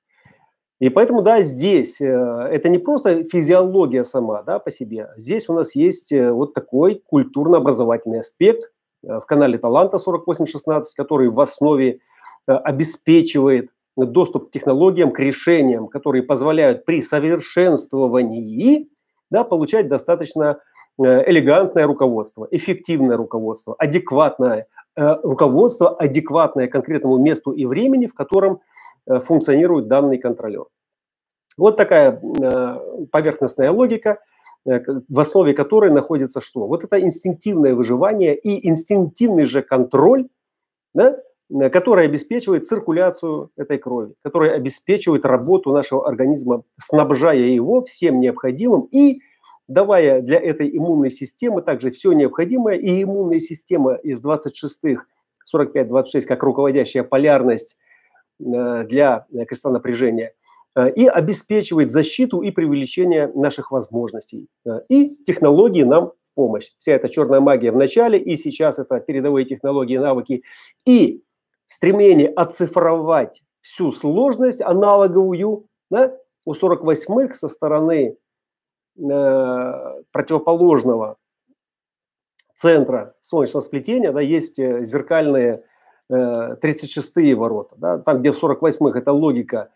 И 0.81 0.91
поэтому, 0.91 1.23
да, 1.23 1.43
здесь 1.43 2.01
э, 2.01 2.05
это 2.07 2.69
не 2.69 2.79
просто 2.79 3.25
физиология 3.25 4.05
сама, 4.05 4.43
да, 4.45 4.61
по 4.61 4.71
себе. 4.71 5.09
Здесь 5.17 5.49
у 5.49 5.53
нас 5.53 5.75
есть 5.75 6.13
э, 6.13 6.31
вот 6.31 6.55
такой 6.55 7.03
культурно-образовательный 7.05 8.21
аспект 8.21 8.71
э, 9.03 9.19
в 9.19 9.27
канале 9.27 9.59
Таланта 9.59 9.99
4816, 9.99 10.95
который 10.95 11.31
в 11.31 11.41
основе 11.41 11.99
обеспечивает 12.47 13.71
доступ 13.97 14.49
к 14.49 14.51
технологиям, 14.53 15.11
к 15.11 15.19
решениям, 15.19 15.89
которые 15.89 16.23
позволяют 16.23 16.85
при 16.87 17.03
совершенствовании 17.03 18.89
да, 19.31 19.45
получать 19.45 19.89
достаточно 19.89 20.61
элегантное 20.99 21.87
руководство, 21.87 22.49
эффективное 22.51 23.17
руководство, 23.17 23.75
адекватное 23.79 24.67
руководство, 24.97 25.97
адекватное 25.97 26.67
конкретному 26.67 27.19
месту 27.19 27.53
и 27.53 27.67
времени, 27.67 28.07
в 28.07 28.15
котором 28.15 28.61
Э, 29.09 29.21
функционирует 29.21 29.89
данный 29.89 30.19
контролер. 30.19 30.67
Вот 31.57 31.77
такая 31.77 32.21
э, 32.21 33.07
поверхностная 33.11 33.71
логика, 33.71 34.19
э, 34.67 34.81
в 35.09 35.21
основе 35.21 35.55
которой 35.55 35.91
находится 35.91 36.41
что? 36.41 36.67
Вот 36.67 36.85
это 36.85 37.01
инстинктивное 37.01 37.75
выживание 37.75 38.37
и 38.37 38.69
инстинктивный 38.69 39.47
же 39.47 39.63
контроль, 39.63 40.29
да, 40.95 41.17
который 41.73 42.05
обеспечивает 42.05 42.67
циркуляцию 42.67 43.51
этой 43.57 43.79
крови, 43.79 44.13
который 44.23 44.55
обеспечивает 44.55 45.25
работу 45.25 45.73
нашего 45.73 46.07
организма, 46.07 46.65
снабжая 46.79 47.39
его 47.39 47.81
всем 47.81 48.21
необходимым 48.21 48.89
и 48.93 49.23
давая 49.69 50.21
для 50.23 50.39
этой 50.39 50.77
иммунной 50.77 51.11
системы 51.11 51.63
также 51.63 51.91
все 51.91 52.13
необходимое. 52.13 52.77
И 52.77 53.03
иммунная 53.03 53.39
система 53.39 53.95
из 53.95 54.25
26-х, 54.25 55.05
45-26, 55.55 56.23
как 56.23 56.43
руководящая 56.43 57.05
полярность 57.05 57.77
Э, 58.41 58.85
для 58.85 59.27
э, 59.33 59.45
креста 59.47 59.71
напряжения 59.71 60.33
э, 60.77 60.93
и 60.93 61.07
обеспечивает 61.07 61.91
защиту 61.91 62.43
и 62.43 62.53
привлечение 62.53 63.27
наших 63.35 63.73
возможностей. 63.73 64.49
И 64.89 65.17
технологии 65.27 65.83
нам 65.83 66.13
в 66.23 66.35
помощь. 66.35 66.71
Вся 66.79 66.93
эта 66.93 67.09
черная 67.09 67.41
магия 67.41 67.73
в 67.73 67.77
начале 67.77 68.19
и 68.19 68.37
сейчас 68.37 68.79
это 68.79 69.01
передовые 69.01 69.45
технологии, 69.45 69.97
навыки 69.97 70.45
и 70.87 71.25
стремление 71.67 72.29
оцифровать 72.29 73.43
всю 73.61 73.91
сложность 73.91 74.61
аналоговую 74.61 75.67
да, 75.91 76.17
у 76.45 76.53
48-х 76.53 77.35
со 77.35 77.49
стороны 77.49 78.17
противоположного 78.99 81.17
центра 82.55 83.15
солнечного 83.21 83.63
сплетения 83.63 84.13
да, 84.13 84.21
есть 84.21 84.57
зеркальные 84.57 85.63
36-е 86.11 87.33
э, 87.33 87.35
ворота, 87.35 87.77
да, 87.79 87.99
там, 87.99 88.21
где 88.21 88.33
в 88.33 88.43
48-х 88.43 88.99
это 88.99 89.13
логика 89.13 89.71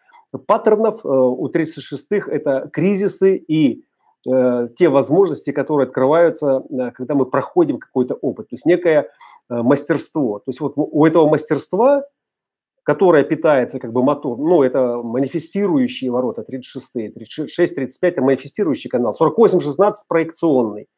паттернов, 0.47 1.05
э, 1.05 1.09
у 1.09 1.49
36-х 1.49 2.31
это 2.31 2.71
кризисы 2.73 3.37
и 3.37 3.85
э, 4.29 4.69
те 4.77 4.89
возможности, 4.89 5.53
которые 5.53 5.87
открываются, 5.87 6.63
когда 6.95 7.15
мы 7.15 7.27
проходим 7.27 7.79
какой-то 7.79 8.15
опыт, 8.15 8.49
то 8.49 8.55
есть 8.55 8.67
некое 8.67 9.09
мастерство. 9.49 10.39
То 10.39 10.49
есть 10.49 10.61
вот 10.61 10.73
у 10.77 11.05
этого 11.05 11.29
мастерства, 11.29 12.05
которое 12.83 13.23
питается 13.25 13.79
как 13.79 13.93
бы 13.93 14.03
мотор, 14.03 14.39
ну, 14.39 14.63
это 14.63 15.03
манифестирующие 15.03 16.11
ворота, 16.11 16.45
36-е, 16.49 17.11
36, 17.11 17.75
35– 17.75 18.13
это 18.15 18.23
манифестирующий 18.23 18.91
канал, 18.91 19.17
48-16– 19.21 19.93
проекционный. 20.09 20.89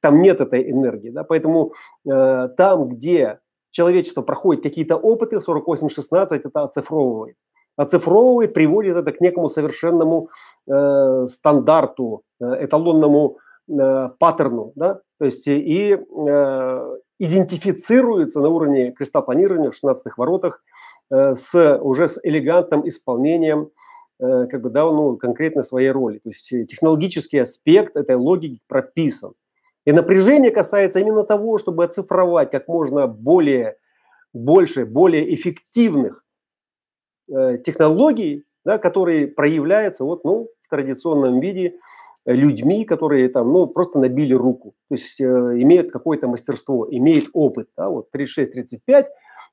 Там 0.00 0.20
нет 0.20 0.40
этой 0.40 0.70
энергии, 0.70 1.10
да, 1.10 1.24
поэтому 1.24 1.72
э, 2.06 2.48
там, 2.56 2.88
где 2.88 3.40
человечество 3.70 4.22
проходит 4.22 4.62
какие-то 4.62 4.96
опыты, 4.96 5.36
48-16 5.36 6.40
это 6.44 6.62
оцифровывает. 6.62 7.36
Оцифровывает, 7.76 8.54
приводит 8.54 8.96
это 8.96 9.10
к 9.12 9.20
некому 9.20 9.48
совершенному 9.48 10.28
э, 10.70 11.26
стандарту, 11.26 12.22
э, 12.40 12.66
эталонному 12.66 13.38
э, 13.68 14.10
паттерну. 14.18 14.72
Да? 14.76 15.00
То 15.18 15.24
есть 15.24 15.48
и 15.48 15.98
э, 15.98 16.96
идентифицируется 17.18 18.40
на 18.40 18.48
уровне 18.48 18.92
креста 18.92 19.22
планирования 19.22 19.70
в 19.70 19.74
16-х 19.74 20.14
воротах 20.16 20.62
с, 21.34 21.78
уже 21.80 22.08
с 22.08 22.20
элегантным 22.22 22.86
исполнением 22.86 23.70
э, 24.20 24.46
как 24.46 24.60
бы, 24.62 24.70
да, 24.70 24.84
ну, 24.84 25.16
конкретно 25.16 25.62
своей 25.62 25.90
роли. 25.90 26.18
То 26.18 26.30
есть 26.30 26.48
технологический 26.68 27.38
аспект 27.38 27.96
этой 27.96 28.16
логики 28.16 28.60
прописан. 28.68 29.32
И 29.84 29.92
напряжение 29.92 30.50
касается 30.50 31.00
именно 31.00 31.24
того, 31.24 31.58
чтобы 31.58 31.84
оцифровать 31.84 32.50
как 32.50 32.68
можно 32.68 33.06
более, 33.06 33.76
больше, 34.32 34.86
более 34.86 35.34
эффективных 35.34 36.24
э, 37.30 37.58
технологий, 37.58 38.44
да, 38.64 38.78
которые 38.78 39.26
проявляются 39.26 40.04
вот, 40.04 40.24
ну, 40.24 40.48
в 40.62 40.70
традиционном 40.70 41.40
виде 41.40 41.74
людьми, 42.26 42.84
которые 42.84 43.28
там, 43.28 43.52
ну, 43.52 43.66
просто 43.66 43.98
набили 43.98 44.32
руку, 44.32 44.74
то 44.88 44.94
есть 44.94 45.20
э, 45.20 45.24
имеют 45.24 45.90
какое-то 45.90 46.26
мастерство, 46.26 46.86
имеют 46.90 47.26
опыт, 47.34 47.68
да, 47.76 47.90
вот 47.90 48.08
36-35, 48.14 49.06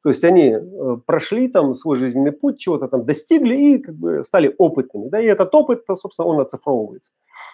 то 0.03 0.09
есть 0.09 0.23
они 0.23 0.49
э, 0.49 0.97
прошли 1.05 1.47
там 1.47 1.73
свой 1.73 1.95
жизненный 1.95 2.31
путь, 2.31 2.59
чего-то 2.59 2.87
там 2.87 3.05
достигли 3.05 3.55
и 3.55 3.77
как 3.77 3.95
бы 3.95 4.23
стали 4.23 4.53
опытными. 4.57 5.09
Да, 5.09 5.19
и 5.21 5.25
этот 5.25 5.53
опыт, 5.53 5.83
собственно, 5.95 6.27
он 6.27 6.39
оцифровывается. 6.39 7.11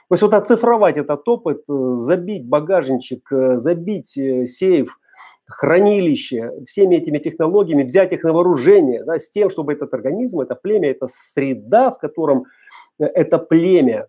То 0.08 0.14
есть 0.14 0.22
вот 0.22 0.34
оцифровать 0.34 0.98
этот 0.98 1.28
опыт, 1.28 1.64
э, 1.70 1.94
забить 1.94 2.48
багажничек, 2.48 3.32
э, 3.34 3.58
забить 3.58 4.08
сейф, 4.10 4.98
хранилище 5.46 6.52
всеми 6.66 6.96
этими 6.96 7.18
технологиями, 7.18 7.84
взять 7.84 8.14
их 8.14 8.24
на 8.24 8.32
вооружение 8.32 9.04
да, 9.04 9.20
с 9.20 9.30
тем, 9.30 9.50
чтобы 9.50 9.74
этот 9.74 9.94
организм, 9.94 10.40
это 10.40 10.56
племя, 10.56 10.92
это 10.92 11.08
среда, 11.10 11.92
в 11.92 12.00
котором 12.00 12.46
это 12.98 13.40
племя, 13.40 14.08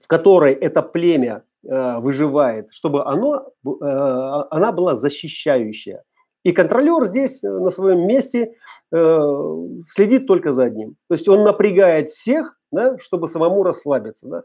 в 0.00 0.06
которой 0.06 0.52
это 0.52 0.82
племя 0.82 1.42
выживает, 1.64 2.72
чтобы 2.72 3.04
оно, 3.04 3.50
она 3.62 4.72
была 4.72 4.94
защищающая. 4.94 6.02
И 6.44 6.52
контролер 6.52 7.06
здесь 7.06 7.44
э, 7.44 7.48
на 7.48 7.70
своем 7.70 8.06
месте 8.06 8.54
э, 8.92 9.20
следит 9.88 10.26
только 10.26 10.52
за 10.52 10.64
одним. 10.64 10.96
То 11.08 11.14
есть 11.14 11.28
он 11.28 11.44
напрягает 11.44 12.10
всех, 12.10 12.58
да, 12.72 12.98
чтобы 12.98 13.28
самому 13.28 13.62
расслабиться. 13.62 14.26
Да. 14.28 14.42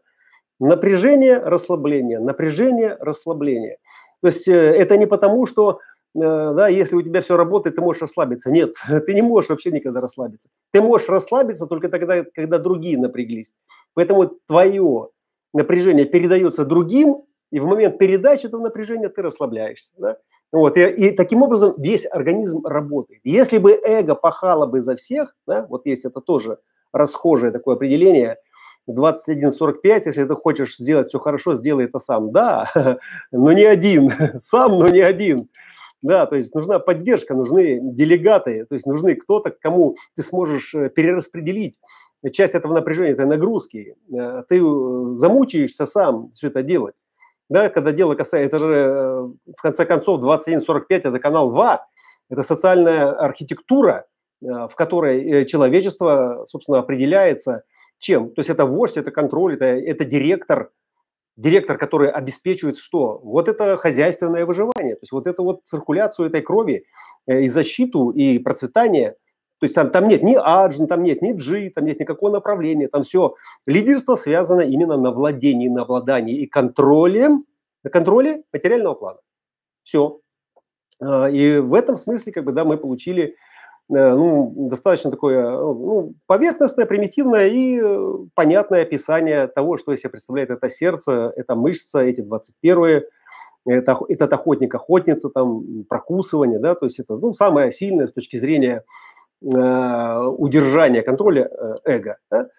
Напряжение, 0.60 1.38
расслабление, 1.38 2.20
напряжение, 2.20 2.98
расслабление. 3.00 3.78
То 4.22 4.28
есть 4.28 4.48
э, 4.48 4.54
это 4.54 4.98
не 4.98 5.08
потому, 5.08 5.48
что 5.48 5.80
э, 6.16 6.20
да, 6.20 6.68
если 6.68 6.96
у 6.96 7.02
тебя 7.02 7.22
все 7.22 7.36
работает, 7.36 7.76
ты 7.76 7.82
можешь 7.82 8.02
расслабиться. 8.02 8.52
Нет, 8.52 8.76
ты 9.06 9.14
не 9.16 9.24
можешь 9.24 9.50
вообще 9.50 9.72
никогда 9.72 10.00
расслабиться. 10.00 10.50
Ты 10.72 10.82
можешь 10.82 11.10
расслабиться 11.10 11.66
только 11.66 11.90
тогда, 11.90 12.24
когда 12.36 12.60
другие 12.60 12.98
напряглись. 13.00 13.54
Поэтому 13.96 14.28
твое 14.48 15.10
напряжение 15.54 16.06
передается 16.06 16.64
другим, 16.64 17.24
и 17.52 17.60
в 17.60 17.66
момент 17.66 17.98
передачи 17.98 18.46
этого 18.46 18.62
напряжения 18.62 19.10
ты 19.10 19.22
расслабляешься. 19.22 19.94
Да? 19.98 20.18
Вот, 20.52 20.78
и, 20.78 20.82
и 20.82 21.12
таким 21.12 21.44
образом 21.44 21.76
весь 21.78 22.06
организм 22.10 22.66
работает. 22.66 23.22
Если 23.24 23.58
бы 23.58 23.72
эго 23.74 24.16
пахало 24.16 24.66
бы 24.66 24.82
за 24.82 24.96
всех, 24.96 25.36
да, 25.46 25.66
вот 25.70 25.86
есть 25.86 26.06
это 26.06 26.22
тоже 26.22 26.60
расхожее 26.94 27.52
такое 27.52 27.76
определение, 27.76 28.38
21.45, 28.90 30.04
если 30.06 30.24
ты 30.24 30.36
хочешь 30.36 30.78
сделать 30.78 31.10
все 31.10 31.20
хорошо, 31.20 31.56
сделай 31.56 31.86
это 31.86 32.00
сам. 32.00 32.32
Да, 32.32 32.70
но 33.32 33.52
не 33.52 33.66
один. 33.66 34.12
Сам, 34.40 34.80
но 34.80 34.88
не 34.88 35.02
один. 35.02 35.50
Да, 36.02 36.26
то 36.26 36.36
есть 36.36 36.54
нужна 36.54 36.80
поддержка, 36.80 37.34
нужны 37.34 37.80
делегаты, 37.82 38.66
то 38.66 38.76
есть 38.76 38.86
нужны 38.86 39.16
кто-то, 39.16 39.50
кому 39.50 39.98
ты 40.16 40.22
сможешь 40.22 40.74
э, 40.76 40.90
перераспределить 40.90 41.76
часть 42.32 42.54
этого 42.54 42.74
напряжения, 42.74 43.12
этой 43.12 43.26
нагрузки. 43.26 43.96
Э, 44.14 44.44
ты 44.48 44.60
э, 44.60 45.16
замучаешься 45.16 45.86
сам 45.88 46.30
все 46.32 46.48
это 46.48 46.62
делать 46.62 46.94
да, 47.50 47.70
когда 47.70 47.92
дело 47.92 48.16
касается, 48.16 48.48
это 48.48 48.60
же 48.60 48.74
э, 48.74 49.22
в 49.56 49.62
конце 49.62 49.86
концов 49.86 50.22
2145 50.22 51.06
это 51.06 51.20
канал 51.20 51.52
ВА, 51.52 51.86
это 52.30 52.44
социальная 52.44 53.12
архитектура, 53.12 54.06
э, 54.42 54.46
в 54.46 54.72
которой 54.76 55.24
э, 55.24 55.46
человечество, 55.46 56.46
собственно, 56.48 56.80
определяется 56.80 57.64
чем? 58.00 58.34
То 58.34 58.42
есть 58.42 58.50
это 58.50 58.66
вождь, 58.66 58.98
это 58.98 59.12
контроль, 59.12 59.56
это, 59.56 59.66
это 59.66 60.06
директор, 60.06 60.72
директор, 61.38 61.78
который 61.78 62.10
обеспечивает 62.12 62.78
что? 62.78 63.20
Вот 63.24 63.48
это 63.48 63.78
хозяйственное 63.78 64.46
выживание, 64.46 64.96
то 64.96 65.02
есть 65.04 65.12
вот 65.12 65.28
эту 65.28 65.44
вот 65.44 65.62
циркуляцию 65.64 66.28
этой 66.28 66.42
крови 66.42 66.86
и 67.28 67.48
защиту, 67.48 68.10
и 68.10 68.40
процветание– 68.40 69.16
то 69.60 69.64
есть 69.64 69.74
там, 69.74 69.90
там 69.90 70.08
нет 70.08 70.22
ни 70.22 70.36
аджн, 70.36 70.86
там 70.86 71.04
нет 71.04 71.22
ни 71.22 71.34
джи, 71.34 71.72
там 71.74 71.86
нет 71.86 72.00
никакого 72.00 72.32
направления, 72.32 72.88
там 72.88 73.04
все. 73.04 73.36
Лидерство 73.66 74.16
связано 74.16 74.62
именно 74.62 74.98
на 74.98 75.12
владении, 75.12 75.68
на 75.68 75.82
обладании 75.82 76.38
и 76.38 76.46
контроле, 76.46 77.30
на 77.84 77.90
контроле 77.90 78.44
материального 78.54 78.94
плана. 78.94 79.20
Все. 79.84 80.20
А, 81.02 81.28
и 81.28 81.58
в 81.58 81.74
этом 81.74 81.98
смысле, 81.98 82.34
как 82.34 82.44
бы, 82.44 82.52
да, 82.52 82.66
мы 82.66 82.78
получили 82.78 83.36
э, 83.90 84.14
ну, 84.14 84.54
достаточно 84.70 85.10
такое 85.10 85.50
ну, 85.50 86.14
поверхностное, 86.28 86.86
примитивное 86.86 87.48
и 87.48 87.80
э, 87.82 88.14
понятное 88.36 88.84
описание 88.84 89.48
того, 89.48 89.78
что 89.78 89.92
из 89.92 90.02
себя 90.02 90.12
представляет 90.12 90.52
это 90.52 90.70
сердце, 90.70 91.34
это 91.36 91.56
мышца, 91.56 92.04
эти 92.04 92.22
21-е, 92.22 93.08
это, 93.66 93.98
этот 94.08 94.34
охотник-охотница, 94.34 95.30
там, 95.30 95.84
прокусывание, 95.90 96.60
да, 96.60 96.76
то 96.76 96.86
есть 96.86 97.00
это 97.00 97.16
ну, 97.16 97.34
самое 97.34 97.72
сильное 97.72 98.06
с 98.06 98.14
точки 98.14 98.38
зрения 98.38 98.84
Э, 98.84 98.84
удержания 99.42 101.02
контроля 101.02 101.50
э, 101.50 101.76
эго. 101.86 102.18
Да? 102.32 102.50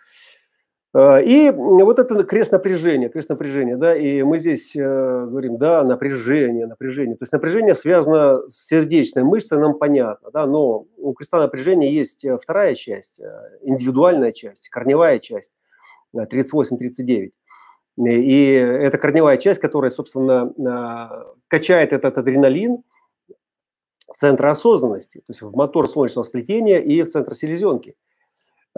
Э, 0.95 1.23
и 1.23 1.51
вот 1.51 1.99
это 1.99 2.25
крест 2.25 2.53
напряжения, 2.53 3.09
крест 3.09 3.29
напряжения, 3.29 3.77
да, 3.77 3.97
и 3.97 4.23
мы 4.23 4.39
здесь 4.39 4.75
э, 4.75 4.81
говорим, 4.81 5.59
да, 5.59 5.85
напряжение, 5.85 6.67
напряжение. 6.67 7.17
То 7.17 7.23
есть 7.23 7.33
напряжение 7.33 7.75
связано 7.75 8.43
с 8.49 8.67
сердечной 8.67 9.23
мышцей, 9.23 9.59
нам 9.59 9.79
понятно, 9.79 10.31
да, 10.33 10.47
но 10.47 10.87
у 10.97 11.13
креста 11.13 11.39
напряжения 11.39 11.93
есть 11.93 12.25
э, 12.25 12.39
вторая 12.39 12.75
часть, 12.75 13.21
индивидуальная 13.63 14.33
часть, 14.33 14.69
корневая 14.71 15.19
часть, 15.19 15.53
38-39. 16.17 17.31
И 18.07 18.53
это 18.53 18.97
корневая 18.97 19.37
часть, 19.39 19.61
которая, 19.61 19.91
собственно, 19.91 20.53
качает 21.49 21.93
этот 21.93 22.17
адреналин 22.17 22.85
в 24.13 24.17
центр 24.17 24.47
осознанности, 24.47 25.19
то 25.19 25.31
есть 25.31 25.43
в 25.43 25.55
мотор 25.55 25.89
солнечного 25.89 26.25
сплетения 26.25 26.79
и 26.79 27.03
в 27.03 27.09
центр 27.09 27.35
селезенки– 27.35 27.95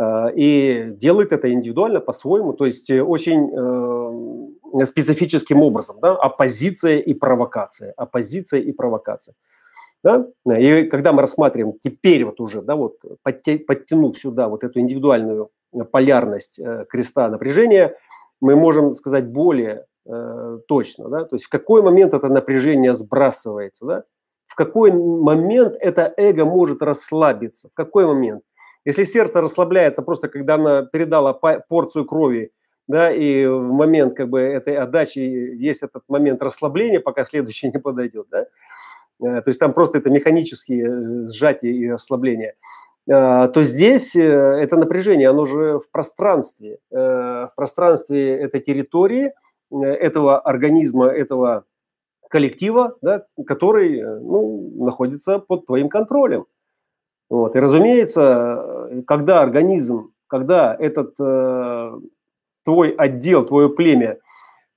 Э, 0.00 0.32
и 0.34 0.92
делают 0.96 1.32
это 1.32 1.52
индивидуально 1.52 2.00
по-своему, 2.00 2.52
то 2.52 2.66
есть 2.66 2.90
э, 2.90 3.02
очень 3.02 3.50
э, 4.80 4.84
специфическим 4.86 5.62
образом, 5.62 5.98
да, 6.00 6.12
оппозиция 6.12 6.98
и 6.98 7.12
провокация, 7.12 7.92
оппозиция 7.96 8.60
и 8.60 8.72
провокация. 8.72 9.34
Да? 10.02 10.26
И 10.56 10.84
когда 10.84 11.12
мы 11.12 11.20
рассматриваем 11.20 11.78
теперь 11.82 12.24
вот 12.24 12.40
уже, 12.40 12.62
да, 12.62 12.74
вот 12.74 12.96
подтянув 13.22 14.18
сюда 14.18 14.48
вот 14.48 14.64
эту 14.64 14.80
индивидуальную 14.80 15.50
полярность 15.90 16.58
креста 16.88 17.28
напряжения, 17.28 17.94
мы 18.40 18.56
можем 18.56 18.94
сказать 18.94 19.28
более 19.28 19.84
точно, 20.66 21.10
да, 21.10 21.24
то 21.26 21.36
есть 21.36 21.44
в 21.44 21.48
какой 21.50 21.82
момент 21.82 22.14
это 22.14 22.28
напряжение 22.28 22.94
сбрасывается, 22.94 23.84
да, 23.84 24.04
в 24.50 24.56
какой 24.56 24.90
момент 24.90 25.76
это 25.78 26.12
эго 26.16 26.44
может 26.44 26.82
расслабиться, 26.82 27.68
в 27.68 27.72
какой 27.72 28.04
момент. 28.04 28.42
Если 28.84 29.04
сердце 29.04 29.40
расслабляется 29.40 30.02
просто, 30.02 30.28
когда 30.28 30.56
она 30.56 30.82
передала 30.82 31.32
порцию 31.32 32.04
крови, 32.04 32.50
да, 32.88 33.12
и 33.12 33.46
в 33.46 33.72
момент 33.72 34.16
как 34.16 34.28
бы 34.28 34.40
этой 34.40 34.76
отдачи 34.76 35.20
есть 35.20 35.84
этот 35.84 36.02
момент 36.08 36.42
расслабления, 36.42 36.98
пока 36.98 37.24
следующий 37.24 37.68
не 37.72 37.78
подойдет, 37.78 38.26
да, 38.28 38.46
э, 39.22 39.40
то 39.40 39.44
есть 39.46 39.60
там 39.60 39.72
просто 39.72 39.98
это 39.98 40.10
механические 40.10 40.86
э, 40.86 41.28
сжатия 41.28 41.70
и 41.70 41.88
расслабления, 41.88 42.54
э, 43.08 43.48
то 43.54 43.62
здесь 43.62 44.16
это 44.16 44.76
напряжение, 44.76 45.28
оно 45.28 45.44
же 45.44 45.78
в 45.78 45.88
пространстве, 45.92 46.78
в 46.90 47.52
пространстве 47.54 48.36
этой 48.36 48.60
территории, 48.60 49.32
этого 49.70 50.40
организма, 50.40 51.06
этого 51.06 51.66
коллектива, 52.30 52.96
да, 53.02 53.24
который 53.46 54.02
ну, 54.02 54.84
находится 54.84 55.38
под 55.38 55.66
твоим 55.66 55.88
контролем. 55.88 56.46
Вот. 57.28 57.54
И, 57.54 57.60
разумеется, 57.60 59.02
когда 59.06 59.42
организм, 59.42 60.12
когда 60.26 60.74
этот 60.78 61.14
э, 61.20 61.92
твой 62.64 62.90
отдел, 62.90 63.44
твое 63.44 63.68
племя 63.68 64.18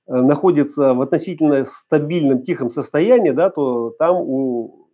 э, 0.06 0.14
находится 0.14 0.94
в 0.94 1.00
относительно 1.00 1.64
стабильном, 1.64 2.42
тихом 2.42 2.70
состоянии, 2.70 3.30
да, 3.30 3.50
то 3.50 3.90
там 3.98 4.16
у 4.16 4.88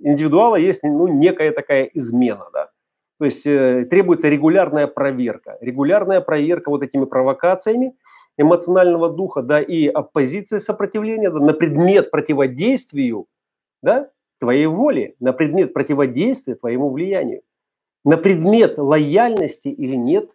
индивидуала 0.00 0.56
есть 0.56 0.82
ну, 0.82 1.06
некая 1.06 1.52
такая 1.52 1.84
измена. 1.84 2.46
Да. 2.52 2.68
То 3.18 3.24
есть 3.24 3.46
э, 3.46 3.86
требуется 3.88 4.28
регулярная 4.28 4.86
проверка. 4.86 5.56
Регулярная 5.60 6.20
проверка 6.20 6.70
вот 6.70 6.82
этими 6.82 7.04
провокациями 7.04 7.96
эмоционального 8.38 9.10
духа, 9.10 9.42
да, 9.42 9.60
и 9.60 9.86
оппозиции 9.86 10.58
сопротивления 10.58 11.30
да, 11.30 11.38
на 11.38 11.52
предмет 11.52 12.10
противодействию, 12.10 13.26
да, 13.82 14.10
твоей 14.40 14.66
воли, 14.66 15.14
на 15.20 15.32
предмет 15.32 15.72
противодействия 15.72 16.54
твоему 16.54 16.90
влиянию, 16.90 17.42
на 18.04 18.16
предмет 18.16 18.78
лояльности 18.78 19.68
или 19.68 19.94
нет 19.94 20.30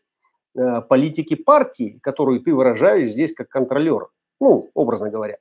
э, 0.56 0.82
политики 0.82 1.36
партии, 1.36 2.00
которую 2.02 2.40
ты 2.42 2.54
выражаешь 2.54 3.12
здесь 3.12 3.34
как 3.34 3.50
контролер, 3.50 4.08
ну, 4.40 4.70
образно 4.74 5.10
говоря. 5.10 5.38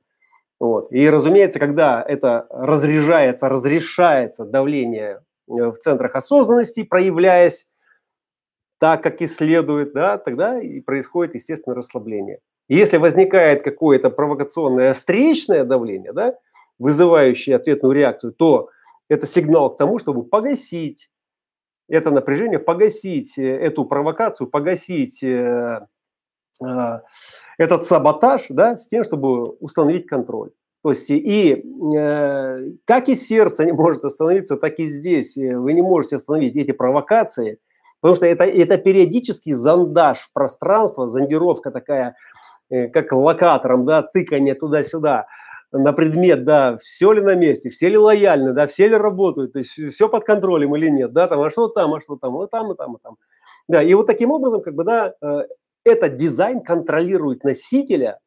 Вот. 0.58 0.90
И, 0.90 1.08
разумеется, 1.08 1.58
когда 1.58 2.02
это 2.02 2.46
разряжается, 2.50 3.48
разрешается 3.48 4.44
давление 4.44 5.22
э, 5.48 5.52
в 5.52 5.76
центрах 5.76 6.14
осознанности, 6.14 6.82
проявляясь 6.82 7.66
так, 8.78 9.02
как 9.02 9.22
и 9.22 9.26
следует, 9.26 9.92
да, 9.92 10.18
тогда 10.18 10.60
и 10.60 10.80
происходит, 10.80 11.34
естественно, 11.34 11.74
расслабление. 11.74 12.40
Если 12.68 12.96
возникает 12.96 13.62
какое-то 13.62 14.10
провокационное 14.10 14.92
встречное 14.94 15.64
давление, 15.64 16.12
да, 16.12 16.34
вызывающий 16.78 17.54
ответную 17.54 17.92
реакцию, 17.94 18.32
то 18.32 18.70
это 19.08 19.26
сигнал 19.26 19.74
к 19.74 19.78
тому, 19.78 19.98
чтобы 19.98 20.24
погасить 20.24 21.08
это 21.88 22.10
напряжение, 22.10 22.58
погасить 22.58 23.38
э, 23.38 23.44
эту 23.44 23.84
провокацию, 23.84 24.48
погасить 24.48 25.22
э, 25.22 25.86
э, 26.64 27.00
этот 27.58 27.84
саботаж, 27.84 28.46
да, 28.48 28.76
с 28.76 28.88
тем, 28.88 29.04
чтобы 29.04 29.50
установить 29.50 30.06
контроль. 30.06 30.50
То 30.82 30.90
есть 30.90 31.10
и 31.10 31.64
э, 31.96 32.70
как 32.84 33.08
и 33.08 33.14
сердце 33.14 33.64
не 33.64 33.72
может 33.72 34.04
остановиться, 34.04 34.56
так 34.56 34.78
и 34.78 34.86
здесь 34.86 35.36
вы 35.36 35.72
не 35.72 35.82
можете 35.82 36.16
остановить 36.16 36.56
эти 36.56 36.72
провокации, 36.72 37.58
потому 38.00 38.16
что 38.16 38.26
это, 38.26 38.44
это 38.44 38.78
периодический 38.78 39.52
зондаж 39.52 40.30
пространства, 40.32 41.08
зондировка 41.08 41.70
такая, 41.70 42.16
э, 42.70 42.88
как 42.88 43.12
локатором, 43.12 43.84
да, 43.84 44.02
тыкание 44.02 44.54
туда-сюда– 44.54 45.26
на 45.72 45.92
предмет, 45.92 46.44
да, 46.44 46.76
все 46.78 47.12
ли 47.12 47.22
на 47.22 47.34
месте, 47.34 47.70
все 47.70 47.88
ли 47.88 47.98
лояльны, 47.98 48.52
да, 48.52 48.66
все 48.66 48.88
ли 48.88 48.96
работают, 48.96 49.52
то 49.52 49.58
есть 49.58 49.72
все 49.72 50.08
под 50.08 50.24
контролем 50.24 50.74
или 50.76 50.88
нет, 50.88 51.12
да, 51.12 51.26
там, 51.26 51.40
а 51.40 51.50
что 51.50 51.68
там, 51.68 51.94
а 51.94 52.00
что 52.00 52.16
там, 52.16 52.32
вот 52.32 52.50
там, 52.50 52.72
и 52.72 52.76
там, 52.76 52.96
и 52.96 52.98
там. 53.02 53.16
Да, 53.68 53.82
и 53.82 53.94
вот 53.94 54.06
таким 54.06 54.30
образом, 54.30 54.62
как 54.62 54.74
бы, 54.74 54.84
да, 54.84 55.14
э, 55.20 55.46
этот 55.84 56.16
дизайн 56.16 56.60
контролирует 56.60 57.44
носителя 57.44 58.20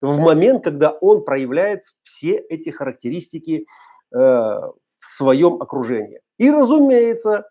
в 0.00 0.18
момент, 0.18 0.62
когда 0.62 0.90
он 0.90 1.24
проявляет 1.24 1.84
все 2.02 2.36
эти 2.36 2.70
характеристики 2.70 3.66
э, 4.12 4.16
в 4.16 4.72
своем 5.00 5.60
окружении. 5.60 6.20
И, 6.38 6.50
разумеется, 6.50 7.48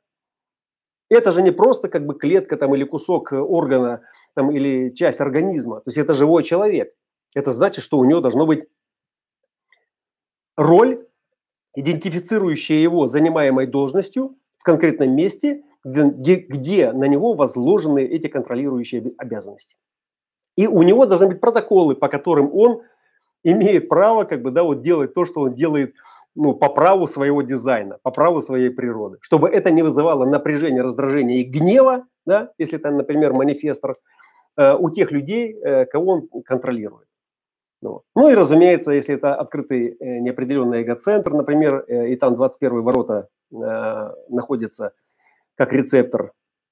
это 1.10 1.32
же 1.32 1.42
не 1.42 1.52
просто 1.52 1.88
как 1.88 2.06
бы 2.06 2.16
клетка 2.16 2.58
там 2.58 2.76
или 2.76 2.84
кусок 2.84 3.32
органа 3.32 4.02
там 4.34 4.52
или 4.52 4.90
часть 4.90 5.22
организма, 5.22 5.78
то 5.78 5.88
есть 5.88 5.98
это 5.98 6.14
живой 6.14 6.44
человек. 6.44 6.94
Это 7.36 7.52
значит, 7.52 7.84
что 7.84 7.98
у 7.98 8.06
него 8.06 8.22
должно 8.22 8.46
быть 8.46 8.66
роль, 10.56 11.06
идентифицирующая 11.76 12.78
его 12.78 13.08
занимаемой 13.08 13.68
должностью 13.68 14.38
в 14.58 14.64
конкретном 14.64 15.14
месте, 15.14 15.64
где, 15.84 16.36
где 16.36 16.92
на 16.92 17.06
него 17.06 17.34
возложены 17.34 18.00
эти 18.00 18.28
контролирующие 18.28 19.14
обязанности. 19.18 19.76
И 20.56 20.68
у 20.68 20.82
него 20.84 21.06
должны 21.06 21.28
быть 21.28 21.42
протоколы, 21.42 21.96
по 21.96 22.08
которым 22.08 22.50
он 22.54 22.82
имеет 23.44 23.90
право 23.90 24.24
как 24.24 24.42
бы, 24.42 24.52
да, 24.52 24.64
вот 24.64 24.82
делать 24.82 25.14
то, 25.14 25.26
что 25.26 25.42
он 25.42 25.54
делает 25.54 25.94
ну, 26.36 26.54
по 26.54 26.70
праву 26.70 27.08
своего 27.08 27.42
дизайна, 27.42 27.98
по 28.04 28.12
праву 28.12 28.42
своей 28.42 28.70
природы, 28.70 29.18
чтобы 29.22 29.50
это 29.50 29.72
не 29.72 29.84
вызывало 29.84 30.26
напряжения, 30.26 30.82
раздражения 30.82 31.38
и 31.38 31.44
гнева, 31.44 32.06
да, 32.26 32.52
если 32.58 32.78
это, 32.78 32.92
например, 32.92 33.34
манифестор, 33.34 33.96
э, 34.58 34.76
у 34.76 34.90
тех 34.90 35.12
людей, 35.12 35.54
э, 35.54 35.86
кого 35.86 36.28
он 36.32 36.44
контролирует. 36.44 37.08
Ну, 37.82 38.02
ну 38.16 38.30
и, 38.30 38.34
разумеется, 38.34 38.92
если 38.92 39.16
это 39.16 39.36
открытый 39.36 39.96
э, 40.00 40.20
неопределенный 40.20 40.82
эгоцентр, 40.82 41.32
например, 41.34 41.86
э, 41.88 42.10
и 42.10 42.16
там 42.16 42.36
21 42.36 42.82
ворота 42.82 43.28
э, 43.52 43.56
находятся 44.30 44.94
как 45.56 45.72
рецептор 45.72 46.32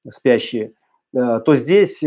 спящие, 0.09 0.73
э, 1.15 1.39
то 1.45 1.55
здесь 1.55 2.03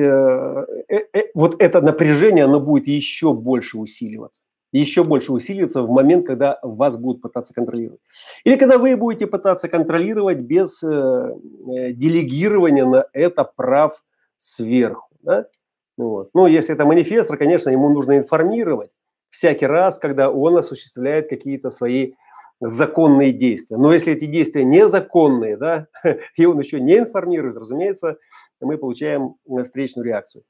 вот 1.35 1.63
это 1.63 1.81
напряжение, 1.81 2.45
оно 2.45 2.61
будет 2.61 2.89
еще 2.89 3.33
больше 3.33 3.79
усиливаться. 3.79 4.43
Еще 4.81 5.05
больше 5.05 5.33
усиливаться 5.33 5.83
в 5.83 5.91
момент, 5.91 6.27
когда 6.27 6.59
вас 6.63 6.97
будут 6.97 7.23
пытаться 7.23 7.55
контролировать. 7.55 8.01
Или 8.45 8.57
когда 8.57 8.79
вы 8.79 8.97
будете 8.97 9.27
пытаться 9.27 9.69
контролировать 9.69 10.39
без 10.39 10.83
э, 10.83 10.87
э 10.89 11.93
делегирования 11.93 12.85
на 12.85 13.07
это 13.13 13.45
прав 13.45 14.03
сверху. 14.37 15.09
Да? 15.23 15.47
Вот. 15.97 16.31
Ну, 16.35 16.47
если 16.47 16.75
это 16.75 16.85
манифестор, 16.85 17.39
конечно, 17.39 17.71
ему 17.71 17.89
нужно 17.89 18.19
информировать 18.19 18.91
всякий 19.31 19.67
раз, 19.67 19.99
когда 19.99 20.31
он 20.31 20.57
осуществляет 20.57 21.29
какие-то 21.29 21.71
свои 21.71 22.13
законные 22.61 23.33
действия. 23.33 23.77
Но 23.77 23.93
если 23.93 24.13
эти 24.13 24.25
действия 24.27 24.65
незаконные, 24.65 25.57
да, 25.57 25.87
и 26.37 26.47
он 26.47 26.59
еще 26.59 26.81
не 26.81 26.99
информирует, 26.99 27.57
разумеется, 27.57 28.17
мы 28.61 28.79
получаем 28.79 29.37
э, 29.47 29.65
встречную 29.65 30.07
реакцию. 30.07 30.45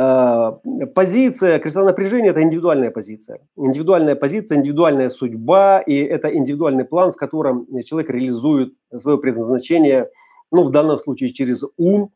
А, 0.00 0.52
позиция 0.94 1.58
кристалла 1.58 1.86
напряжения– 1.86 2.28
это 2.30 2.40
индивидуальная 2.40 2.92
позиция. 2.92 3.40
Индивидуальная 3.56 4.14
позиция, 4.14 4.58
индивидуальная 4.58 5.08
судьба, 5.08 5.80
и 5.80 5.96
это 5.96 6.32
индивидуальный 6.32 6.84
план, 6.84 7.12
в 7.12 7.16
котором 7.16 7.66
человек 7.82 8.08
реализует 8.08 8.74
свое 8.96 9.18
предназначение, 9.18 10.08
ну, 10.52 10.62
в 10.62 10.70
данном 10.70 11.00
случае 11.00 11.30
через 11.30 11.64
ум, 11.76 12.12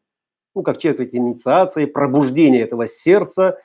ну, 0.54 0.62
как 0.62 0.78
четверть 0.78 1.12
инициации, 1.12 1.86
пробуждение 1.86 2.62
этого 2.62 2.86
сердца, 2.86 3.58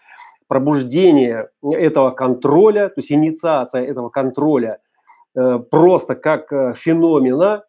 пробуждение 0.48 1.50
этого 1.62 2.10
контроля, 2.10 2.88
то 2.88 2.96
есть 2.98 3.12
инициация 3.12 3.84
этого 3.84 4.10
контроля 4.10 4.80
э, 5.36 5.60
просто 5.60 6.16
как 6.16 6.52
э, 6.52 6.74
феномена 6.76 7.66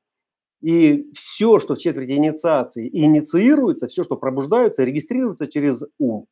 И 0.62 1.10
все, 1.14 1.58
что 1.58 1.74
в 1.74 1.78
четверти 1.78 2.12
инициации 2.12 2.88
инициируется, 2.90 3.86
все, 3.86 4.02
что 4.02 4.16
пробуждается, 4.16 4.82
регистрируется 4.84 5.46
через 5.46 5.84
ум. 5.98 6.26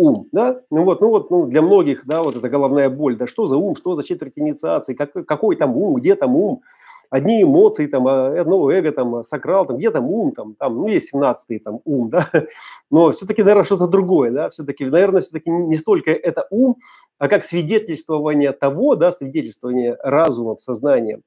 Ум, 0.00 0.28
да? 0.32 0.62
Ну 0.70 0.84
вот, 0.84 1.02
ну 1.02 1.10
вот, 1.10 1.30
ну 1.30 1.44
для 1.44 1.60
многих, 1.60 2.06
да, 2.06 2.22
вот 2.22 2.34
эта 2.34 2.48
головная 2.48 2.88
боль, 2.88 3.16
да 3.18 3.26
что 3.26 3.46
за 3.46 3.58
ум, 3.58 3.76
что 3.76 3.96
за 3.96 4.02
четверть 4.02 4.38
инициации, 4.38 4.94
как, 4.94 5.12
какой 5.26 5.56
там 5.56 5.76
ум, 5.76 5.96
где 5.96 6.14
там 6.14 6.36
ум, 6.36 6.62
одни 7.10 7.42
эмоции, 7.42 7.86
там, 7.86 8.08
а, 8.08 8.28
одно 8.40 8.70
эго, 8.70 8.92
там, 8.92 9.16
а, 9.16 9.24
сакрал, 9.24 9.66
там, 9.66 9.76
где 9.76 9.90
там 9.90 10.06
ум, 10.06 10.32
там, 10.32 10.54
там, 10.54 10.76
ну, 10.76 10.86
есть 10.86 11.12
17-й 11.12 11.58
там 11.58 11.80
ум, 11.84 12.08
да, 12.08 12.26
но 12.90 13.10
все-таки, 13.10 13.42
наверное, 13.42 13.64
что-то 13.64 13.88
другое, 13.88 14.30
да, 14.30 14.48
все-таки, 14.48 14.86
наверное, 14.86 15.20
все-таки 15.20 15.50
не 15.50 15.76
столько 15.76 16.12
это 16.12 16.46
ум, 16.48 16.76
а 17.18 17.28
как 17.28 17.44
свидетельствование 17.44 18.52
того, 18.52 18.96
да, 18.96 19.12
свидетельствование 19.12 19.98
разумом, 20.02 20.56
сознанием, 20.56 21.24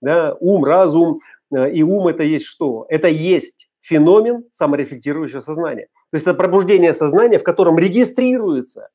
да, 0.00 0.36
ум, 0.38 0.64
разум, 0.64 1.18
э, 1.52 1.72
и 1.72 1.82
ум 1.82 2.06
это 2.06 2.22
есть 2.22 2.44
что? 2.44 2.86
Это 2.88 3.08
есть 3.08 3.68
феномен 3.80 4.44
саморефлектирующего 4.52 5.40
сознания. 5.40 5.88
То 6.12 6.16
есть 6.16 6.26
это 6.26 6.36
пробуждение 6.36 6.92
сознания, 6.92 7.38
в 7.38 7.42
котором 7.42 7.78
регистрируется 7.78 8.90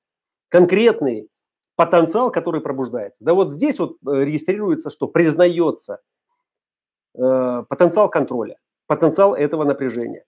конкретный 0.50 1.28
потенциал, 1.76 2.30
который 2.30 2.62
пробуждается. 2.62 3.24
Да 3.24 3.34
вот 3.34 3.50
здесь 3.50 3.80
вот 3.80 3.98
э, 4.08 4.24
регистрируется, 4.24 4.92
что 4.92 5.08
признается 5.08 6.00
э, 7.16 7.64
потенциал 7.68 8.12
контроля, 8.12 8.58
потенциал 8.86 9.34
этого 9.34 9.64
напряжения, 9.64 10.26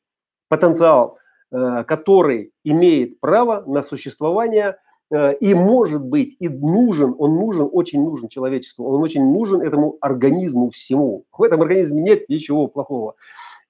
потенциал, 0.47 1.19
э, 1.51 1.83
который 1.83 2.53
имеет 2.63 3.19
право 3.19 3.63
на 3.67 3.83
существование 3.83 4.77
э, 5.11 5.35
и 5.35 5.53
может 5.53 6.01
быть, 6.01 6.35
и 6.39 6.49
нужен, 6.49 7.15
он 7.19 7.35
нужен, 7.35 7.69
очень 7.71 8.03
нужен 8.03 8.29
человечеству, 8.29 8.87
он 8.87 9.03
очень 9.03 9.23
нужен 9.31 9.61
этому 9.61 9.97
организму 10.01 10.71
всему. 10.71 11.25
В 11.37 11.43
этом 11.43 11.61
организме 11.61 12.01
нет 12.01 12.29
ничего 12.29 12.65
плохого. 12.65 13.13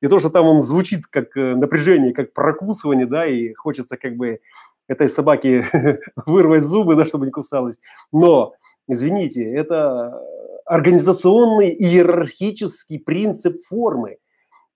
И 0.02 0.08
то, 0.08 0.20
что 0.20 0.30
там 0.30 0.48
он 0.48 0.62
звучит 0.62 1.08
как 1.08 1.36
э, 1.36 1.56
напряжение, 1.56 2.14
как 2.14 2.34
прокусывание, 2.34 3.06
да, 3.06 3.26
и 3.26 3.54
хочется 3.54 3.98
как 3.98 4.16
бы 4.16 4.40
этой 4.88 5.10
собаке 5.10 5.66
вырвать 6.26 6.64
зубы, 6.64 6.96
да, 6.96 7.06
чтобы 7.06 7.26
не 7.26 7.32
кусалась. 7.32 7.80
Но, 8.12 8.54
извините, 8.88 9.44
это 9.54 10.20
организационный 10.66 11.70
иерархический 11.70 13.00
принцип 13.00 13.62
формы. 13.68 14.18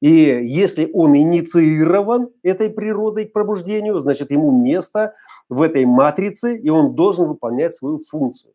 И 0.02 0.10
если 0.10 0.90
он 0.94 1.16
инициирован 1.16 2.30
этой 2.44 2.70
природой 2.70 3.26
к 3.26 3.32
пробуждению, 3.34 4.00
значит, 4.00 4.32
ему 4.32 4.52
место 4.52 5.14
в 5.48 5.62
этой 5.62 5.86
матрице, 5.86 6.58
и 6.58 6.70
он 6.70 6.94
должен 6.96 7.28
выполнять 7.28 7.74
свою 7.74 8.02
функцию. 8.10 8.54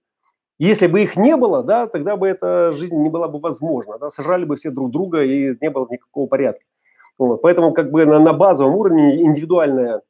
Если 0.58 0.88
бы 0.88 1.02
их 1.02 1.16
не 1.16 1.36
было, 1.36 1.62
да, 1.62 1.86
тогда 1.86 2.16
бы 2.16 2.26
эта 2.26 2.72
жизнь 2.72 2.96
не 2.96 3.08
была 3.08 3.28
бы 3.28 3.38
возможна, 3.38 3.98
да, 3.98 4.10
сожрали 4.10 4.44
бы 4.44 4.56
все 4.56 4.70
друг 4.70 4.90
друга 4.90 5.22
и 5.22 5.54
не 5.60 5.70
было 5.70 5.86
никакого 5.88 6.26
порядка. 6.26 6.64
Вот. 7.16 7.42
Поэтому 7.42 7.72
как 7.72 7.90
бы 7.90 8.04
на, 8.04 8.18
на 8.18 8.32
базовом 8.32 8.74
уровне 8.76 9.22
индивидуальная 9.22 10.02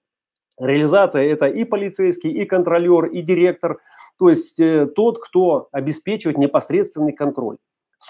реализация– 0.59 1.23
это 1.31 1.47
и 1.47 1.65
полицейский, 1.65 2.31
и 2.31 2.45
контролер, 2.47 3.07
и 3.07 3.21
директор, 3.21 3.79
то 4.19 4.31
есть 4.31 4.59
э, 4.59 4.87
тот, 4.87 5.19
кто 5.19 5.69
обеспечивает 5.71 6.39
непосредственный 6.39 7.13
контроль. 7.13 7.59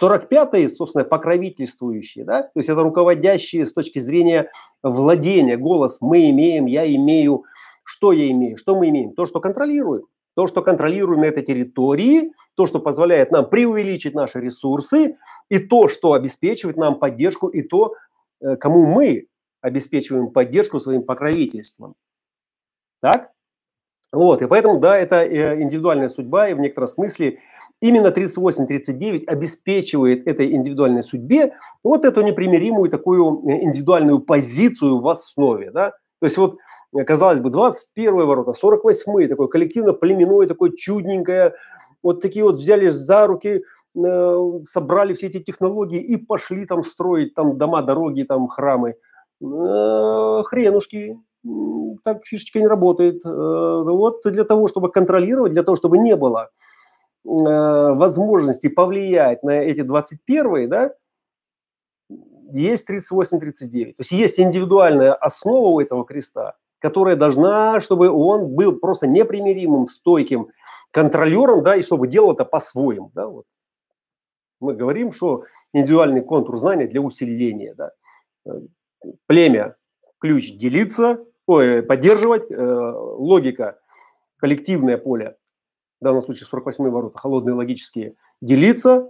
45-е, 0.01 0.69
собственно, 0.69 1.05
покровительствующие, 1.05 2.25
да, 2.25 2.43
то 2.43 2.53
есть 2.57 2.69
это 2.69 2.83
руководящие 2.83 3.65
с 3.65 3.73
точки 3.73 3.99
зрения 3.99 4.51
владения, 4.83 5.57
голос 5.57 6.01
«мы 6.01 6.31
имеем», 6.31 6.67
«я 6.67 6.87
имею», 6.95 7.45
что 7.85 8.13
я 8.13 8.31
имею, 8.31 8.59
что 8.59 8.77
мы 8.77 8.91
имеем, 8.91 9.13
то, 9.15 9.25
что 9.25 9.41
контролируем, 9.41 10.05
то, 10.39 10.47
что 10.47 10.63
контролируем 10.63 11.23
на 11.23 11.25
этой 11.25 11.43
территории, 11.43 12.33
то, 12.55 12.69
что 12.69 12.79
позволяет 12.79 13.33
нам 13.33 13.51
преувеличить 13.51 14.15
наши 14.15 14.41
ресурсы, 14.41 15.17
и 15.49 15.59
то, 15.59 15.89
что 15.89 16.13
обеспечивает 16.13 16.77
нам 16.77 17.01
поддержку, 17.01 17.49
и 17.49 17.61
то, 17.61 17.97
э, 18.41 18.55
кому 18.55 18.87
мы 18.87 19.27
обеспечиваем 19.63 20.31
поддержку 20.31 20.79
своим 20.79 21.03
покровительством. 21.03 21.97
Так? 23.03 23.33
Вот, 24.13 24.41
и 24.41 24.47
поэтому, 24.47 24.79
да, 24.79 24.97
это 24.97 25.25
э, 25.25 25.61
индивидуальная 25.61 26.09
судьба, 26.09 26.51
и 26.51 26.55
в 26.55 26.61
некотором 26.61 26.87
смысле 26.87 27.41
именно 27.81 28.13
38-39 28.13 29.25
обеспечивает 29.27 30.29
этой 30.29 30.53
индивидуальной 30.53 31.03
судьбе 31.03 31.55
вот 31.83 32.05
эту 32.05 32.23
непримиримую 32.23 32.91
такую 32.91 33.43
э, 33.49 33.65
индивидуальную 33.65 34.21
позицию 34.21 35.01
в 35.01 35.09
основе, 35.09 35.73
да. 35.73 35.95
То 36.21 36.27
есть 36.27 36.37
вот, 36.39 36.59
э, 36.97 37.05
казалось 37.05 37.41
бы, 37.41 37.51
21 37.51 38.27
ворота, 38.27 38.53
48 38.53 39.29
такой 39.29 39.49
коллективно-племенной, 39.49 40.47
такой 40.47 40.77
чудненькое, 40.77 41.55
вот 42.03 42.21
такие 42.21 42.45
вот 42.45 42.57
взяли 42.57 42.89
за 42.89 43.27
руки, 43.27 43.65
собрали 44.67 45.15
все 45.15 45.27
эти 45.27 45.41
технологии 45.41 46.01
и 46.01 46.17
пошли 46.17 46.67
там 46.67 46.85
строить 46.85 47.35
там 47.35 47.59
дома, 47.59 47.83
дороги, 47.83 48.23
там 48.23 48.47
храмы. 48.47 48.95
Хренушки, 49.41 51.17
так 52.05 52.25
фишечка 52.25 52.61
не 52.61 52.67
работает. 52.67 53.25
Э, 53.25 53.83
вот 53.85 54.21
для 54.25 54.45
того, 54.45 54.69
чтобы 54.69 54.91
контролировать, 54.91 55.53
для 55.53 55.63
того, 55.63 55.77
чтобы 55.77 55.99
не 55.99 56.17
было 56.17 56.51
э, 57.25 57.29
возможности 57.29 58.69
повлиять 58.69 59.43
на 59.43 59.51
эти 59.51 59.83
21 59.83 60.69
да, 60.69 60.93
есть 62.53 62.89
38-39. 62.89 63.95
То 63.95 63.95
есть 63.99 64.13
есть 64.13 64.41
индивидуальная 64.41 65.15
основа 65.15 65.69
у 65.69 65.81
этого 65.81 66.05
креста, 66.05 66.57
которая 66.79 67.17
должна, 67.17 67.81
чтобы 67.81 68.11
он 68.11 68.55
был 68.55 68.79
просто 68.79 69.07
непримиримым, 69.07 69.89
стойким 69.89 70.49
контролером, 70.91 71.63
да, 71.63 71.77
и 71.77 71.83
чтобы 71.83 72.09
делал 72.09 72.33
это 72.33 72.45
по-своему, 72.45 73.11
да, 73.15 73.27
вот. 73.27 73.45
Мы 74.61 74.75
говорим, 74.75 75.13
что 75.13 75.45
индивидуальный 75.73 76.23
контур 76.23 76.59
знания 76.59 76.87
для 76.87 77.01
усиления, 77.01 77.75
да. 77.75 77.93
Племя, 79.27 79.77
ключ 80.19 80.53
делиться, 80.53 81.25
ой, 81.47 81.83
поддерживать, 81.83 82.51
э, 82.51 82.57
логика, 82.57 83.79
коллективное 84.39 84.99
поле, 84.99 85.37
в 86.01 86.05
данном 86.05 86.23
случае 86.23 86.47
48 86.47 86.89
ворота, 86.91 87.19
холодные 87.19 87.55
логические, 87.55 88.15
делиться, 88.41 89.09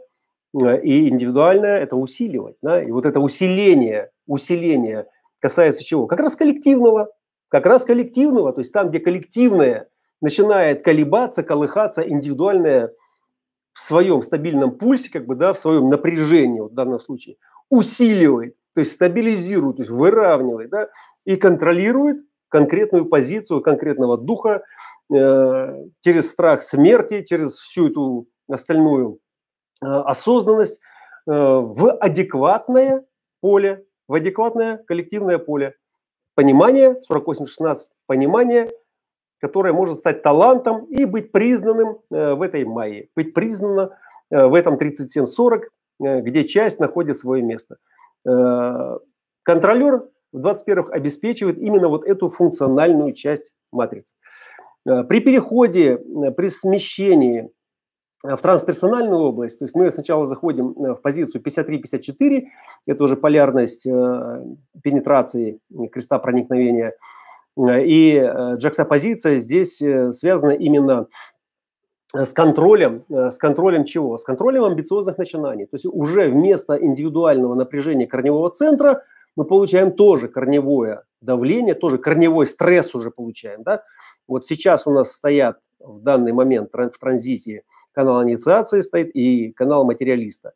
и 0.54 1.08
индивидуальное– 1.08 1.76
это 1.78 1.96
усиливать. 1.96 2.56
Да? 2.62 2.82
И 2.82 2.90
вот 2.90 3.06
это 3.06 3.20
усиление, 3.20 4.11
усиление 4.26 5.06
касается 5.40 5.84
чего? 5.84 6.06
Как 6.06 6.20
раз 6.20 6.37
коллективного, 6.37 7.11
как 7.48 7.66
раз 7.66 7.84
коллективного, 7.84 8.52
то 8.52 8.61
есть 8.61 8.72
там, 8.72 8.88
где 8.88 9.00
коллективное 9.00 9.88
начинает 10.20 10.84
колебаться, 10.84 11.42
колыхаться, 11.42 12.02
индивидуальное 12.02 12.92
в 13.72 13.80
своем 13.80 14.22
стабильном 14.22 14.72
пульсе, 14.72 15.11
как 15.11 15.26
бы, 15.26 15.37
да, 15.37 15.52
в 15.52 15.58
своем 15.58 15.88
напряжении, 15.88 16.61
вот 16.61 16.72
в 16.72 16.74
данном 16.74 16.98
случае, 16.98 17.37
усиливает, 17.70 18.56
то 18.74 18.80
есть 18.80 18.92
стабилизирует, 18.92 19.76
то 19.76 19.82
есть 19.82 19.90
выравнивает, 19.90 20.70
да, 20.70 20.88
и 21.24 21.37
контролирует 21.37 22.18
конкретную 22.48 23.06
позицию 23.06 23.61
конкретного 23.61 24.18
духа 24.18 24.62
э, 25.12 25.84
через 26.00 26.30
страх 26.30 26.62
смерти, 26.62 27.22
через 27.22 27.56
всю 27.58 27.88
эту 27.88 28.26
остальную 28.48 29.14
э, 29.14 29.27
осознанность 29.86 30.80
э, 31.26 31.30
в 31.30 31.92
адекватное 31.92 33.04
поле, 33.40 33.84
в 34.06 34.14
адекватное 34.14 34.78
коллективное 34.78 35.38
поле. 35.38 35.74
Понимание, 36.34 37.00
48-16, 37.10 37.76
понимание, 38.06 38.70
которое 39.40 39.72
может 39.72 39.96
стать 39.96 40.22
талантом 40.22 40.84
и 40.86 41.04
быть 41.04 41.32
признанным 41.32 42.00
э, 42.10 42.34
в 42.34 42.42
этой 42.42 42.64
майе, 42.64 43.08
быть 43.16 43.34
признано 43.34 43.96
э, 44.30 44.46
в 44.46 44.54
этом 44.54 44.76
37-40, 44.76 45.62
э, 46.00 46.20
где 46.20 46.44
часть 46.44 46.80
находит 46.80 47.16
свое 47.16 47.42
место. 47.42 47.76
Э, 48.26 48.98
контролер 49.42 50.08
в 50.32 50.46
21-х 50.46 50.92
обеспечивает 50.92 51.58
именно 51.58 51.88
вот 51.88 52.04
эту 52.04 52.28
функциональную 52.28 53.12
часть 53.12 53.52
матрицы. 53.72 54.14
Э, 54.86 55.04
при 55.04 55.20
переходе, 55.20 55.98
э, 55.98 56.30
при 56.32 56.48
смещении 56.48 57.44
э, 57.44 57.48
в 58.22 58.37
трансперсональную 58.38 59.20
область, 59.20 59.59
то 59.59 59.64
есть 59.64 59.74
мы 59.74 59.90
сначала 59.92 60.26
заходим 60.26 60.72
в 60.72 60.96
позицию 60.96 61.42
53-54, 61.42 62.46
это 62.87 63.04
уже 63.04 63.16
полярность 63.16 63.85
пенетрации 64.83 65.61
креста 65.92 66.18
проникновения, 66.18 66.94
и 67.57 68.18
джаксопозиция 68.57 69.38
здесь 69.38 69.76
связана 69.76 70.50
именно 70.50 71.07
с 72.12 72.33
контролем, 72.33 73.04
с 73.09 73.37
контролем 73.38 73.85
чего? 73.85 74.16
С 74.16 74.24
контролем 74.24 74.64
амбициозных 74.64 75.18
начинаний. 75.18 75.66
То 75.66 75.74
есть 75.74 75.87
уже 75.87 76.28
вместо 76.28 76.74
индивидуального 76.74 77.54
напряжения 77.54 78.07
корневого 78.07 78.50
центра– 78.50 79.02
мы 79.38 79.44
получаем 79.44 79.92
тоже 79.92 80.26
корневое 80.26 81.04
давление, 81.20 81.74
тоже 81.74 81.98
корневой 81.98 82.44
стресс 82.44 82.92
уже 82.96 83.12
получаем. 83.12 83.62
Да? 83.62 83.85
Вот 84.26 84.44
сейчас 84.44 84.85
у 84.85 84.90
нас 84.90 85.12
стоят 85.12 85.61
в 85.78 86.00
данный 86.00 86.33
момент 86.33 86.70
в 86.72 86.98
транзите 86.98 87.62
канал 87.98 88.22
инициации 88.22 88.80
стоит 88.80 89.11
и 89.16 89.50
канал 89.50 89.84
материалиста. 89.84 90.52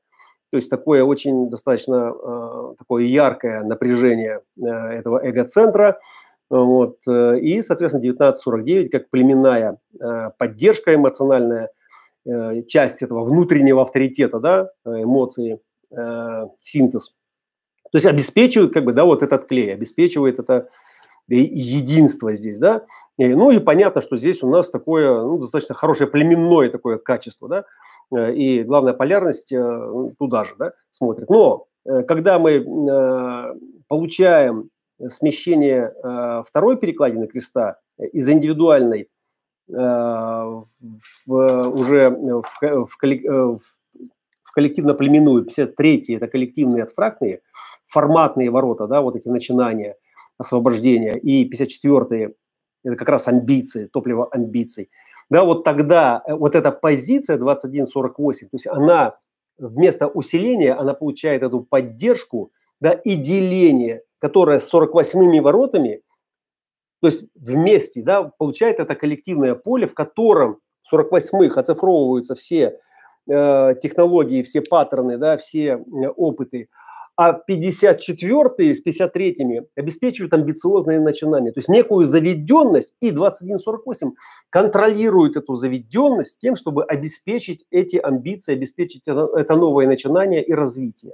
То 0.52 0.59
есть 0.59 0.70
такое 0.70 1.02
очень 1.02 1.50
достаточно 1.50 2.14
э, 2.14 2.74
такое 2.78 3.02
яркое 3.02 3.64
напряжение 3.64 4.42
э, 4.57 4.64
этого 4.64 5.18
эго-центра. 5.18 5.98
Вот, 6.50 6.98
э, 7.09 7.40
и, 7.40 7.61
соответственно, 7.62 8.02
1949 8.02 8.90
как 8.92 9.11
племенная 9.11 9.78
э, 10.00 10.31
поддержка 10.38 10.94
эмоциональная, 10.94 11.70
э, 12.26 12.62
часть 12.68 13.02
этого 13.02 13.24
внутреннего 13.24 13.83
авторитета, 13.83 14.38
да, 14.38 14.70
эмоции, 14.85 15.59
э, 15.90 16.46
синтез 16.61 17.09
То 17.90 17.96
есть 17.96 18.07
обеспечивают 18.07 18.72
как 18.72 18.85
бы, 18.85 18.92
да, 18.92 19.05
вот 19.05 19.24
этот 19.24 19.46
клей, 19.46 19.74
обеспечивает 19.74 20.38
это 20.38 20.68
единство 21.28 22.32
здесь, 22.35 22.58
да. 22.58 22.85
Ну 23.18 23.50
и 23.50 23.58
понятно, 23.58 24.00
что 24.00 24.16
здесь 24.16 24.42
у 24.42 24.48
нас 24.48 24.70
такое, 24.70 25.22
ну, 25.22 25.38
достаточно 25.38 25.74
хорошее 25.74 26.08
племенное 26.11 26.70
такое 26.70 26.98
качество, 26.98 27.48
да. 27.48 27.64
Э, 28.14 28.32
и 28.32 28.62
главная 28.62 28.92
полярность 28.92 29.52
э, 29.52 30.11
туда 30.18 30.44
же, 30.44 30.54
да, 30.58 30.72
смотрит. 30.90 31.28
Но 31.30 31.66
э, 31.85 32.02
когда 32.02 32.38
мы 32.38 32.64
получаем 33.88 34.70
смещение 35.08 35.92
второй 36.46 36.76
перекладины 36.76 37.26
креста 37.26 37.78
из 37.98 38.28
индивидуальной 38.28 39.08
в, 39.68 40.46
уже 41.26 42.11
в, 42.11 42.44
в, 42.62 43.58
в 44.44 44.52
коллективно-племенную, 44.54 45.44
53-й– 45.44 46.14
это 46.16 46.28
коллективные 46.28 46.85
абстрактные, 46.85 47.40
форматные 47.87 48.50
ворота, 48.50 48.87
да, 48.87 49.02
вот 49.02 49.16
эти 49.16 49.28
начинания 49.28 49.96
освобождения, 50.38 51.16
и 51.18 51.49
54-е– 51.49 52.35
это 52.85 52.97
как 52.97 53.09
раз 53.09 53.29
амбиции, 53.29 53.87
топливо 53.87 54.29
амбиций. 54.31 54.90
Да, 55.31 55.45
вот 55.45 55.64
тогда 55.64 56.23
вот 56.27 56.55
эта 56.55 56.73
позиция 56.73 57.38
2148, 57.38 58.49
то 58.49 58.55
есть 58.55 58.66
она 58.66 59.16
вместо 59.59 60.09
усиления, 60.09 60.75
она 60.75 60.95
получает 60.95 61.42
эту 61.42 61.61
поддержку, 61.61 62.53
да, 62.81 62.92
и 62.92 63.14
деление, 63.14 64.03
которое 64.18 64.59
с 64.59 64.66
48 64.68 65.40
воротами, 65.40 66.03
то 67.01 67.09
есть 67.09 67.25
вместе, 67.35 68.03
да, 68.03 68.25
получает 68.25 68.79
это 68.79 68.95
коллективное 68.95 69.55
поле, 69.55 69.87
в 69.87 69.95
котором 69.95 70.59
в 70.83 70.95
48-х 70.95 71.61
оцифровываются 71.61 72.35
все 72.35 72.79
э, 73.29 73.75
технологии, 73.83 74.42
все 74.42 74.62
паттерны, 74.62 75.18
да, 75.18 75.37
все 75.37 75.79
э, 75.79 76.09
опыты, 76.09 76.68
а 77.16 77.38
54-е 77.48 78.75
с 78.75 78.85
53-ми 78.85 79.62
обеспечивают 79.77 80.33
амбициозные 80.33 80.98
начинания. 80.98 81.53
То 81.53 81.59
есть 81.59 81.68
некую 81.68 82.07
заведенность, 82.07 82.94
и 83.01 83.11
2148 83.11 84.12
контролирует 84.51 85.37
эту 85.37 85.55
заведенность 85.55 86.38
тем, 86.38 86.57
чтобы 86.57 86.85
обеспечить 86.85 87.66
эти 87.70 87.96
амбиции, 87.96 88.55
обеспечить 88.55 89.07
это, 89.07 89.29
это 89.37 89.57
новое 89.57 89.87
начинание 89.87 90.42
и 90.42 90.53
развитие. 90.53 91.12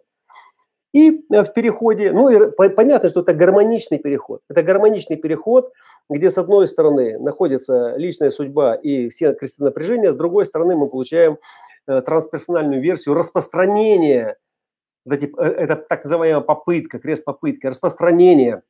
И 0.95 1.25
э, 1.31 1.45
в 1.45 1.53
переходе, 1.53 2.13
ну 2.13 2.29
и 2.31 2.69
понятно, 2.71 3.09
что 3.09 3.21
это 3.21 3.35
гармоничный 3.35 3.99
переход. 3.99 4.41
Это 4.49 4.63
гармоничный 4.63 5.17
переход, 5.17 5.73
где 6.09 6.31
с 6.31 6.39
одной 6.39 6.67
стороны 6.69 7.19
находится 7.19 7.95
личная 7.97 8.31
судьба 8.31 8.75
и 8.75 9.09
все 9.09 9.35
крестовые 9.35 9.71
напряжения, 9.71 10.13
с 10.13 10.17
другой 10.17 10.47
стороны 10.47 10.77
мы 10.77 10.89
получаем 10.89 11.39
э, 11.87 12.01
трансперсональную 12.01 12.81
версию 12.81 13.15
распространения 13.15 14.37
вот 15.09 15.17
эти, 15.17 15.33
это 15.41 15.77
так 15.77 16.05
называемая 16.05 16.41
попытка, 16.41 16.99
крест-попытка, 16.99 17.71
распространение 17.71 18.63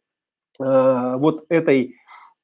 э, 0.60 1.16
вот 1.16 1.44
этой 1.48 1.96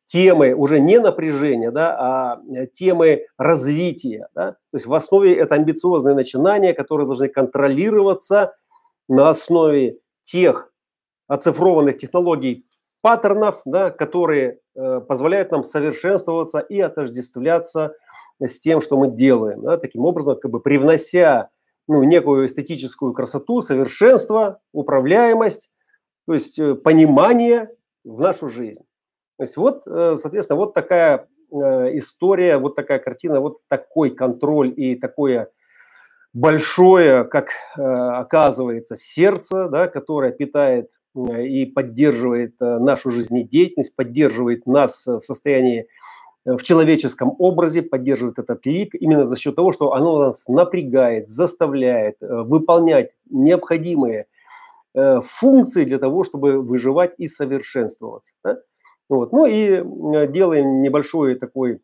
темы 0.06 0.54
уже 0.54 0.80
не 0.80 0.98
напряжения, 0.98 1.70
да, 1.70 1.96
а 1.98 2.40
э, 2.54 2.66
темы 2.66 3.26
развития. 3.38 4.28
Да? 4.34 4.52
То 4.52 4.74
есть 4.74 4.86
в 4.86 4.94
основе 4.94 5.34
это 5.34 5.54
амбициозные 5.54 6.14
начинания, 6.14 6.74
которые 6.74 7.06
должны 7.06 7.28
контролироваться 7.28 8.54
на 9.08 9.30
основе 9.30 9.98
тех 10.22 10.70
оцифрованных 11.28 11.98
технологий 11.98 12.66
паттернов, 13.00 13.60
да, 13.64 13.90
которые 13.90 14.60
э, 14.74 15.00
позволяют 15.00 15.50
нам 15.50 15.64
совершенствоваться 15.64 16.58
и 16.58 16.80
отождествляться 16.80 17.94
с 18.40 18.58
тем, 18.60 18.80
что 18.80 18.96
мы 18.96 19.08
делаем. 19.08 19.62
Да, 19.62 19.76
таким 19.76 20.04
образом, 20.04 20.38
как 20.40 20.50
бы 20.50 20.60
привнося 20.60 21.50
ну, 21.88 22.02
некую 22.02 22.46
эстетическую 22.46 23.12
красоту, 23.12 23.60
совершенство, 23.60 24.60
управляемость, 24.72 25.70
то 26.26 26.34
есть 26.34 26.58
э, 26.58 26.74
понимание 26.74 27.70
в 28.04 28.20
нашу 28.20 28.48
жизнь. 28.48 28.82
То 29.36 29.44
есть 29.44 29.56
вот, 29.56 29.86
э, 29.86 30.16
соответственно, 30.16 30.58
вот 30.58 30.74
такая 30.74 31.28
э, 31.50 31.56
история, 31.98 32.56
вот 32.58 32.76
такая 32.76 32.98
картина, 32.98 33.40
вот 33.40 33.58
такой 33.68 34.10
контроль 34.10 34.72
и 34.74 34.94
такое 34.94 35.50
большое, 36.32 37.24
как 37.24 37.50
оказывается, 37.76 38.96
сердце, 38.96 39.68
да, 39.68 39.86
которое 39.86 40.32
питает 40.32 40.90
и 41.14 41.64
поддерживает 41.64 42.56
нашу 42.58 43.12
жизнедеятельность, 43.12 43.94
поддерживает 43.94 44.66
нас 44.66 45.06
в 45.06 45.20
состоянии 45.20 45.86
в 46.44 46.62
человеческом 46.62 47.34
образе, 47.38 47.82
поддерживает 47.82 48.38
этот 48.38 48.66
лик 48.66 48.94
именно 48.94 49.26
за 49.26 49.36
счет 49.36 49.56
того, 49.56 49.72
что 49.72 49.94
оно 49.94 50.18
нас 50.18 50.46
напрягает, 50.48 51.28
заставляет 51.28 52.16
э, 52.20 52.42
выполнять 52.42 53.12
необходимые 53.30 54.26
э, 54.94 55.20
функции 55.22 55.84
для 55.84 55.98
того, 55.98 56.24
чтобы 56.24 56.60
выживать 56.60 57.14
и 57.18 57.28
совершенствоваться. 57.28 58.34
Да? 58.44 58.58
Вот. 59.08 59.32
Ну 59.32 59.46
и 59.46 59.82
делаем 60.32 60.82
небольшой 60.82 61.36
такой 61.36 61.80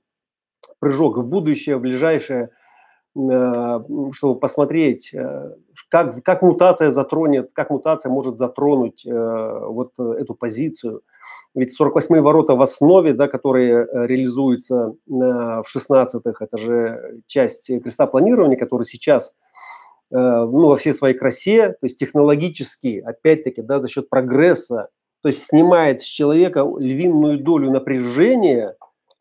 прыжок 0.79 1.17
в 1.17 1.27
будущее, 1.27 1.77
в 1.77 1.81
ближайшее, 1.81 2.45
э, 2.45 2.49
чтобы 3.13 4.39
посмотреть, 4.39 5.13
как, 5.89 6.13
как 6.25 6.43
мутация 6.43 6.91
затронет, 6.91 7.51
как 7.53 7.71
мутация 7.71 8.11
может 8.11 8.37
затронуть 8.37 9.05
вот 9.05 9.93
эту 9.99 10.35
позицию– 10.35 11.03
ведь 11.55 11.79
48-е 11.79 12.21
ворота 12.21 12.55
в 12.55 12.63
основе, 12.63 13.13
да, 13.13 13.27
которые 13.27 13.85
э, 13.85 14.07
реализуются 14.07 14.95
в 15.07 15.65
16-х, 15.65 16.45
это 16.45 16.57
же 16.57 17.23
часть 17.27 17.67
креста 17.83 18.07
планирования, 18.07 18.57
который 18.57 18.85
сейчас 18.85 19.35
э, 20.13 20.17
ну, 20.17 20.69
во 20.69 20.77
всей 20.77 20.95
своей 20.95 21.17
красе, 21.17 21.71
то 21.71 21.87
есть 21.87 21.99
технологически, 21.99 23.03
опять-таки, 23.05 23.63
да, 23.63 23.81
за 23.81 23.89
счет 23.89 24.09
прогресса, 24.09 24.91
то 25.23 25.29
есть 25.29 25.45
снимает 25.45 26.03
с 26.03 26.05
человека 26.05 26.65
львиную 26.79 27.41
долю 27.41 27.71
напряжения, 27.71 28.77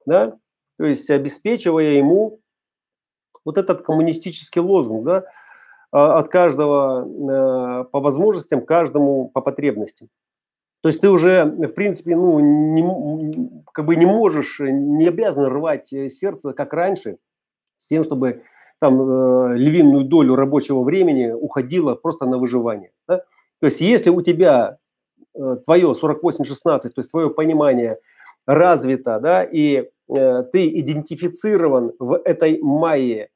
да, 0.06 0.38
то 0.78 0.86
есть 0.86 1.10
обеспечивая 1.10 1.94
ему 1.94 2.39
вот 3.46 3.58
этот 3.58 3.82
коммунистический 3.82 4.60
лозунг, 4.60 5.06
да, 5.06 5.24
а, 5.92 6.20
от 6.20 6.30
каждого 6.30 7.06
э, 7.06 7.84
по 7.86 8.00
возможностям, 8.00 8.66
каждому 8.66 9.30
по 9.30 9.42
потребностям. 9.42 10.10
То 10.82 10.90
есть 10.90 11.02
ты 11.02 11.10
уже, 11.10 11.46
в 11.46 11.74
принципе, 11.74 12.16
ну, 12.16 12.40
не, 12.40 13.64
как 13.74 13.86
бы 13.86 13.96
не 13.96 14.06
можешь, 14.06 14.60
не 14.60 15.08
обязан 15.08 15.46
рвать 15.46 15.92
э, 15.92 16.10
сердце, 16.10 16.54
как 16.54 16.74
раньше, 16.74 17.18
с 17.78 17.88
тем, 17.88 18.04
чтобы 18.04 18.44
там 18.80 19.02
э, 19.02 19.58
львиную 19.58 20.06
долю 20.06 20.36
рабочего 20.36 20.84
времени 20.84 21.32
уходила 21.32 21.96
просто 21.96 22.26
на 22.26 22.38
выживание. 22.38 22.92
Да? 23.08 23.18
То 23.60 23.66
есть 23.66 23.82
если 23.82 24.10
у 24.10 24.22
тебя 24.22 24.78
э, 25.36 25.58
твое 25.66 25.92
48-16, 25.92 26.64
то 26.64 26.94
есть 26.96 27.12
твое 27.12 27.30
понимание 27.30 28.00
развито, 28.48 29.20
да, 29.20 29.44
и 29.44 29.76
э, 29.76 29.90
ты 30.10 30.68
идентифицирован 30.80 31.94
в 32.00 32.20
этой 32.26 32.60
майе 32.62 33.30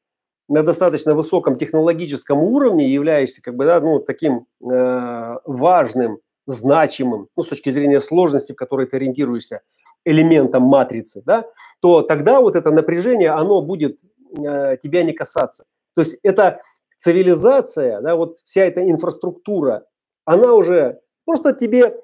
на 0.50 0.64
достаточно 0.64 1.16
высоком 1.16 1.56
технологическом 1.56 2.40
уровне, 2.40 2.88
являешься 2.88 3.42
как 3.42 3.56
бы, 3.56 3.66
да, 3.66 3.80
ну, 3.80 4.00
таким 4.00 4.46
э, 4.62 5.38
важным 5.46 6.20
значимым, 6.46 7.30
ну, 7.36 7.44
с 7.44 7.48
точки 7.48 7.70
зрения 7.70 8.00
сложности, 8.00 8.52
в 8.52 8.56
которой 8.56 8.88
ты 8.88 8.98
ориентируешься, 8.98 9.62
элементом 10.06 10.64
матрицы, 10.64 11.24
да, 11.26 11.46
то 11.80 12.02
тогда 12.02 12.42
вот 12.42 12.56
это 12.56 12.72
напряжение, 12.72 13.30
оно 13.30 13.62
будет 13.62 14.00
э, 14.38 14.78
тебя 14.84 15.04
не 15.04 15.14
касаться. 15.14 15.64
То 15.96 16.02
есть 16.02 16.20
это 16.24 16.62
цивилизация, 16.98 18.02
да, 18.02 18.16
вот 18.16 18.36
вся 18.44 18.66
эта 18.66 18.90
инфраструктура, 18.90 19.86
она 20.26 20.54
уже 20.54 21.00
просто 21.26 21.54
тебе 21.54 21.98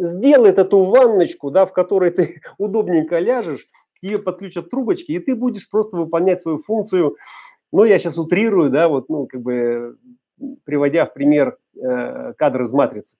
сделает 0.00 0.58
эту 0.58 0.84
ванночку, 0.84 1.50
да, 1.50 1.66
в 1.66 1.72
которой 1.72 2.10
ты 2.10 2.40
удобненько 2.58 3.18
ляжешь, 3.18 3.66
к 3.96 4.00
тебе 4.00 4.18
подключат 4.18 4.70
трубочки, 4.70 5.12
и 5.12 5.18
ты 5.18 5.34
будешь 5.34 5.68
просто 5.68 5.96
выполнять 5.96 6.40
свою 6.40 6.58
функцию. 6.58 7.16
Ну, 7.72 7.84
я 7.84 7.98
сейчас 7.98 8.18
утрирую, 8.18 8.70
да, 8.70 8.88
вот, 8.88 9.08
ну, 9.08 9.26
как 9.26 9.40
бы 9.42 9.96
приводя 10.64 11.06
в 11.06 11.14
пример 11.14 11.58
э, 11.74 12.34
кадр 12.36 12.62
из 12.62 12.72
матрицы. 12.72 13.16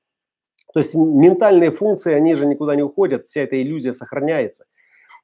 То 0.75 0.81
есть 0.81 0.95
ментальные 0.95 1.71
функции, 1.71 2.13
они 2.13 2.35
же 2.35 2.47
никуда 2.47 2.77
не 2.77 2.83
уходят, 2.83 3.27
вся 3.27 3.43
эта 3.43 3.61
иллюзия 3.61 3.93
сохраняется. 3.93 4.67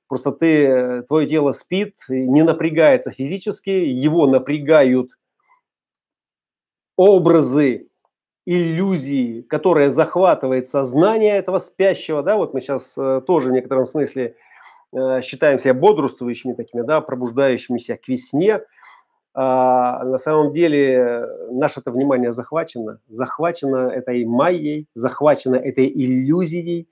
Просто 0.08 0.32
ты, 0.32 1.02
твое 1.02 1.28
тело 1.28 1.52
спит, 1.52 1.96
не 2.08 2.42
напрягается 2.42 3.10
физически, 3.10 3.70
его 3.70 4.26
напрягают 4.26 5.10
образы, 6.96 7.88
иллюзии, 8.44 9.42
которые 9.42 9.90
захватывает 9.90 10.68
сознание 10.68 11.36
этого 11.36 11.60
спящего, 11.60 12.22
да, 12.22 12.36
вот 12.36 12.54
мы 12.54 12.60
сейчас 12.60 12.96
э, 12.98 13.20
тоже 13.26 13.48
в 13.48 13.52
некотором 13.52 13.86
смысле 13.86 14.24
э, 14.24 14.34
считаем 15.22 15.58
себя 15.58 15.74
бодрствующими 15.74 16.52
такими, 16.54 16.82
да, 16.82 17.00
пробуждающимися 17.00 17.96
к 17.96 18.08
весне, 18.08 18.60
а, 19.34 20.04
на 20.04 20.18
самом 20.18 20.52
деле 20.52 21.26
наше-то 21.50 21.90
внимание 21.90 22.32
захвачено, 22.32 23.00
захвачено 23.08 23.88
этой 23.88 24.24
майей, 24.26 24.88
захвачено 24.94 25.56
этой 25.56 25.88
иллюзией. 25.88 26.88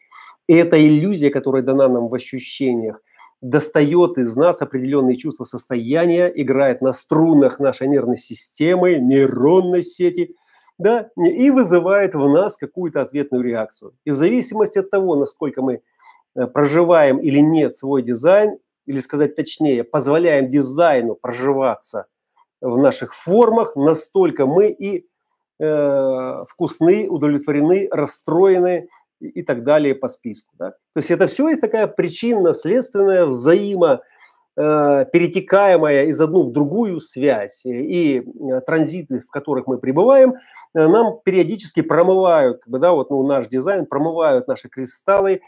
И 0.48 0.54
эта 0.54 0.80
иллюзия, 0.84 1.30
которая 1.30 1.62
дана 1.62 1.88
нам 1.88 2.08
в 2.08 2.14
ощущениях, 2.14 3.00
достает 3.42 4.18
из 4.18 4.36
нас 4.36 4.62
определенные 4.62 5.16
чувства 5.16 5.44
состояния, 5.44 6.32
играет 6.34 6.82
на 6.82 6.92
струнах 6.92 7.60
нашей 7.60 7.88
нервной 7.88 8.16
системы, 8.16 8.96
нейронной 8.96 9.82
сети, 9.82 10.34
да, 10.78 11.10
и 11.16 11.50
вызывает 11.50 12.14
в 12.14 12.28
нас 12.28 12.56
какую-то 12.56 13.02
ответную 13.02 13.44
реакцию. 13.44 13.92
И 14.04 14.10
в 14.10 14.14
зависимости 14.14 14.78
от 14.78 14.90
того, 14.90 15.14
насколько 15.14 15.62
мы 15.62 15.74
э, 15.74 15.80
проживаем 16.34 17.18
или 17.18 17.40
нет 17.40 17.74
свой 17.74 18.02
дизайн, 18.02 18.58
или 18.86 18.98
сказать 19.00 19.36
точнее, 19.36 19.84
позволяем 19.84 20.48
дизайну 20.48 21.14
проживаться 21.14 22.06
в 22.60 22.78
наших 22.78 23.14
формах, 23.14 23.76
настолько 23.76 24.46
мы 24.46 24.70
и 24.70 25.06
э, 25.58 26.44
вкусны, 26.48 27.08
удовлетворены, 27.08 27.88
расстроены 27.90 28.88
и, 29.20 29.42
так 29.42 29.64
далее 29.64 29.94
по 29.94 30.08
списку. 30.08 30.54
Да? 30.58 30.70
То 30.92 30.98
есть 30.98 31.10
это 31.10 31.26
все 31.26 31.48
есть 31.48 31.60
такая 31.60 31.86
причинно-следственная 31.86 33.26
взаимо 33.26 34.00
Э, 34.62 35.06
перетекаемая 35.10 36.06
из 36.06 36.20
одну 36.20 36.42
в 36.42 36.52
другую 36.52 37.00
связь 37.00 37.64
и 37.64 38.18
э, 38.18 38.60
транзиты, 38.66 39.20
в 39.20 39.30
которых 39.30 39.66
мы 39.68 39.78
пребываем, 39.78 40.34
э, 40.34 40.86
нам 40.86 41.20
периодически 41.24 41.82
промывают, 41.82 42.60
да, 42.66 42.92
вот 42.92 43.10
ну, 43.10 43.26
наш 43.26 43.46
дизайн, 43.46 43.86
промывают 43.86 44.48
наши 44.48 44.68
кристаллы, 44.68 45.40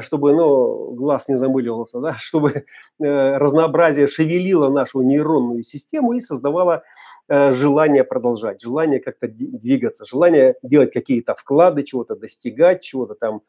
чтобы 0.00 0.34
ну, 0.34 0.92
глаз 0.92 1.28
не 1.28 1.36
замыливался, 1.36 2.00
да, 2.00 2.14
чтобы 2.18 2.66
разнообразие 2.98 4.06
шевелило 4.06 4.68
нашу 4.68 5.02
нейронную 5.02 5.62
систему 5.62 6.12
и 6.12 6.20
создавало 6.20 6.82
желание 7.28 8.04
продолжать, 8.04 8.60
желание 8.60 9.00
как-то 9.00 9.28
двигаться, 9.28 10.04
желание 10.04 10.56
делать 10.62 10.92
какие-то 10.92 11.34
вклады, 11.34 11.82
чего-то 11.82 12.14
достигать, 12.14 12.82
чего-то 12.82 13.14
там 13.14 13.42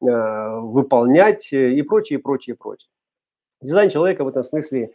выполнять 0.00 1.52
и 1.52 1.82
прочее, 1.82 2.18
прочее, 2.18 2.56
прочее. 2.56 2.90
Дизайн 3.62 3.90
человека 3.90 4.24
в 4.24 4.28
этом 4.28 4.42
смысле 4.42 4.92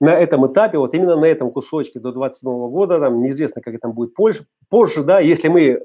на 0.00 0.18
этом 0.18 0.46
этапе, 0.46 0.78
вот 0.78 0.94
именно 0.94 1.16
на 1.16 1.24
этом 1.24 1.50
кусочке 1.50 2.00
до 2.00 2.12
27 2.12 2.50
года, 2.70 2.98
там 2.98 3.22
неизвестно, 3.22 3.62
как 3.62 3.74
это 3.74 3.88
будет 3.88 4.14
позже, 4.14 4.46
позже 4.68 5.04
да, 5.04 5.20
если 5.20 5.48
мы 5.48 5.62
э, 5.62 5.78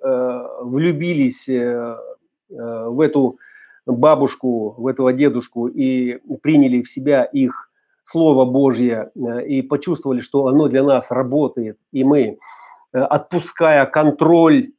влюбились 0.61 1.47
э, 1.47 1.55
э, 1.55 1.95
в 2.49 2.99
эту 3.01 3.37
бабушку, 3.97 4.75
в 4.77 4.87
этого 4.87 5.13
дедушку 5.13 5.67
и 5.67 6.19
приняли 6.41 6.81
в 6.81 6.89
себя 6.89 7.23
их 7.23 7.71
Слово 8.03 8.45
Божье 8.45 9.11
э, 9.15 9.45
и 9.45 9.61
почувствовали, 9.61 10.19
что 10.19 10.47
оно 10.47 10.67
для 10.67 10.83
нас 10.83 11.11
работает, 11.11 11.77
и 11.91 12.03
мы, 12.03 12.21
э, 12.21 12.37
отпуская 12.97 13.85
контроль 13.85 14.71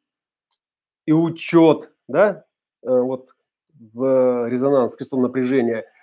и 1.06 1.12
учет, 1.12 1.92
да, 2.08 2.44
э, 2.82 2.88
вот 2.88 3.28
в 3.94 4.48
резонанс 4.48 4.92
с 4.92 4.96
крестом 4.96 5.22
напряжения– 5.22 5.84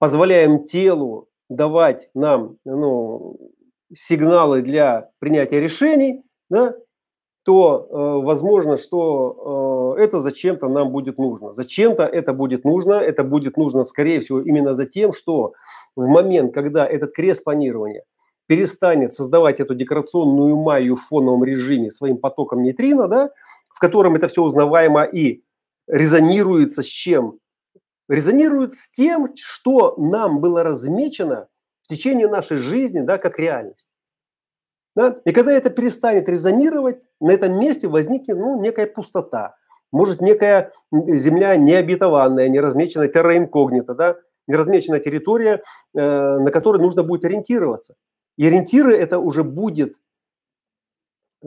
позволяем 0.00 0.64
телу 0.64 1.28
давать 1.48 2.08
нам 2.14 2.56
ну, 2.64 3.38
сигналы 3.94 4.62
для 4.62 5.10
принятия 5.20 5.60
решений, 5.60 6.24
да, 6.48 6.74
то 7.50 7.88
э, 7.90 8.24
возможно, 8.24 8.76
что 8.76 9.96
э, 9.98 10.02
это 10.04 10.20
зачем-то 10.20 10.68
нам 10.68 10.90
будет 10.90 11.18
нужно. 11.18 11.52
Зачем-то 11.52 12.04
это 12.04 12.32
будет 12.32 12.64
нужно. 12.64 12.92
Это 12.92 13.24
будет 13.24 13.56
нужно, 13.56 13.82
скорее 13.82 14.20
всего, 14.20 14.40
именно 14.40 14.72
за 14.72 14.86
тем, 14.86 15.12
что 15.12 15.54
в 15.96 16.06
момент, 16.06 16.54
когда 16.54 16.86
этот 16.86 17.12
крест 17.12 17.42
планирования 17.42 18.04
перестанет 18.46 19.12
создавать 19.12 19.58
эту 19.58 19.74
декорационную 19.74 20.54
майю 20.56 20.94
в 20.94 21.00
фоновом 21.00 21.42
режиме 21.42 21.90
своим 21.90 22.18
потоком 22.18 22.62
нейтрино, 22.62 23.08
да, 23.08 23.30
в 23.74 23.80
котором 23.80 24.14
это 24.14 24.28
все 24.28 24.44
узнаваемо 24.44 25.02
и 25.02 25.42
резонируется 25.88 26.84
с 26.84 26.86
чем? 26.86 27.40
резонирует 28.08 28.74
с 28.74 28.90
тем, 28.92 29.34
что 29.34 29.96
нам 29.96 30.40
было 30.40 30.62
размечено 30.62 31.48
в 31.82 31.88
течение 31.88 32.28
нашей 32.28 32.58
жизни, 32.58 33.00
да, 33.00 33.18
как 33.18 33.40
реальность. 33.40 33.89
Да? 34.96 35.16
И 35.24 35.32
когда 35.32 35.52
это 35.52 35.70
перестанет 35.70 36.28
резонировать, 36.28 37.00
на 37.20 37.30
этом 37.30 37.58
месте 37.58 37.88
возникнет 37.88 38.36
ну, 38.36 38.60
некая 38.60 38.86
пустота. 38.86 39.56
Может, 39.92 40.20
некая 40.20 40.72
земля 40.92 41.56
необетованная, 41.56 42.48
неразмеченная 42.48 43.08
терра 43.08 43.36
инкогнита, 43.36 43.94
да? 43.94 44.16
неразмеченная 44.46 45.00
территория, 45.00 45.62
э, 45.94 46.38
на 46.38 46.50
которой 46.50 46.80
нужно 46.80 47.02
будет 47.02 47.24
ориентироваться. 47.24 47.94
И 48.36 48.46
ориентиры 48.46 48.96
это 48.96 49.18
уже 49.18 49.44
будет 49.44 49.94
э, 51.42 51.46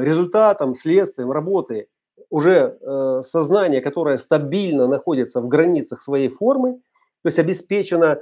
результатом, 0.00 0.74
следствием 0.74 1.30
работы 1.30 1.88
уже 2.30 2.78
э, 2.80 3.22
сознание, 3.24 3.80
которое 3.80 4.18
стабильно 4.18 4.86
находится 4.86 5.40
в 5.40 5.48
границах 5.48 6.00
своей 6.00 6.28
формы, 6.28 6.74
то 7.22 7.28
есть 7.28 7.38
обеспечено 7.38 8.20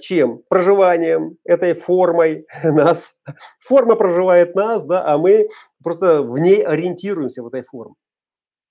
чем? 0.00 0.42
Проживанием 0.48 1.36
этой 1.44 1.74
формой 1.74 2.46
нас. 2.64 3.16
Форма 3.60 3.96
проживает 3.96 4.54
нас, 4.54 4.84
да, 4.84 5.02
а 5.06 5.18
мы 5.18 5.48
просто 5.82 6.22
в 6.22 6.38
ней 6.38 6.62
ориентируемся 6.62 7.42
в 7.42 7.46
этой 7.48 7.62
форме. 7.62 7.94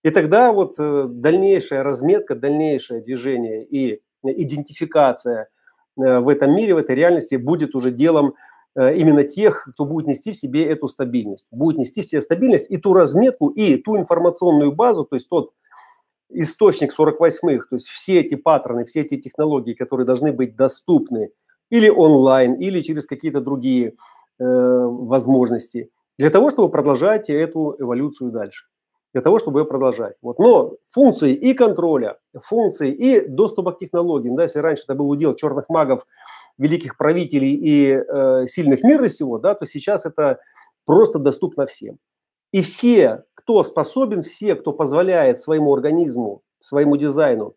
И 0.04 0.10
тогда 0.12 0.54
вот 0.54 0.76
э, 0.80 1.06
дальнейшая 1.10 1.84
разметка, 1.84 2.36
дальнейшее 2.36 3.02
движение 3.02 3.66
и 3.66 4.02
идентификация 4.24 5.50
э, 5.98 6.20
в 6.20 6.30
этом 6.30 6.56
мире, 6.56 6.76
в 6.76 6.78
этой 6.78 6.96
реальности 6.96 7.36
будет 7.36 7.76
уже 7.76 7.90
делом 7.90 8.36
Э, 8.78 8.96
именно 8.96 9.24
тех, 9.24 9.68
кто 9.74 9.86
будет 9.86 10.06
нести 10.06 10.32
в 10.32 10.38
себе 10.38 10.64
эту 10.66 10.88
стабильность, 10.88 11.48
будет 11.52 11.80
нести 11.80 12.04
в 12.04 12.06
себе 12.06 12.22
стабильность 12.22 12.70
и 12.70 12.78
ту 12.78 12.94
разметку, 12.94 13.50
и 13.50 13.76
ту 13.78 13.98
информационную 13.98 14.72
базу, 14.72 15.04
то 15.04 15.16
есть 15.16 15.28
тот 15.30 15.52
источник 16.30 16.92
48-х, 16.98 17.68
то 17.70 17.76
есть 17.76 17.88
все 17.88 18.20
эти 18.20 18.36
паттерны, 18.36 18.86
все 18.86 19.02
эти 19.02 19.18
технологии, 19.18 19.74
которые 19.74 20.06
должны 20.06 20.32
быть 20.34 20.56
доступны 20.56 21.32
или 21.70 21.90
онлайн, 21.90 22.54
или 22.56 22.82
через 22.82 23.06
какие-то 23.06 23.42
другие 23.42 23.90
э, 23.90 23.94
возможности, 24.40 25.90
для 26.18 26.30
того, 26.30 26.50
чтобы 26.50 26.70
продолжать 26.70 27.30
эту 27.30 27.76
эволюцию 27.80 28.32
дальше, 28.32 28.66
для 29.14 29.22
того, 29.22 29.40
чтобы 29.40 29.62
ее 29.62 29.66
продолжать. 29.66 30.16
Вот. 30.22 30.40
Но 30.40 30.76
функции 30.90 31.34
и 31.34 31.54
контроля, 31.54 32.18
функции 32.42 32.92
и 32.92 33.28
доступа 33.28 33.74
к 33.74 33.80
технологиям, 33.80 34.36
да, 34.36 34.44
если 34.44 34.60
раньше 34.60 34.84
это 34.84 34.96
был 34.96 35.10
удел 35.10 35.36
черных 35.36 35.70
магов, 35.70 36.06
великих 36.58 36.98
правителей 36.98 37.54
и 37.54 37.92
э, 37.92 38.48
сильных 38.48 38.84
мира 38.84 39.08
сего, 39.10 39.38
да, 39.38 39.54
то 39.54 39.66
сейчас 39.66 40.06
это 40.06 40.40
просто 40.86 41.20
доступно 41.20 41.68
всем. 41.68 42.00
И 42.52 42.62
все, 42.62 43.24
кто 43.48 43.64
способен, 43.64 44.22
все, 44.22 44.56
кто 44.56 44.74
позволяет 44.74 45.40
своему 45.40 45.74
организму, 45.74 46.42
своему 46.60 46.98
дизайну, 46.98 47.56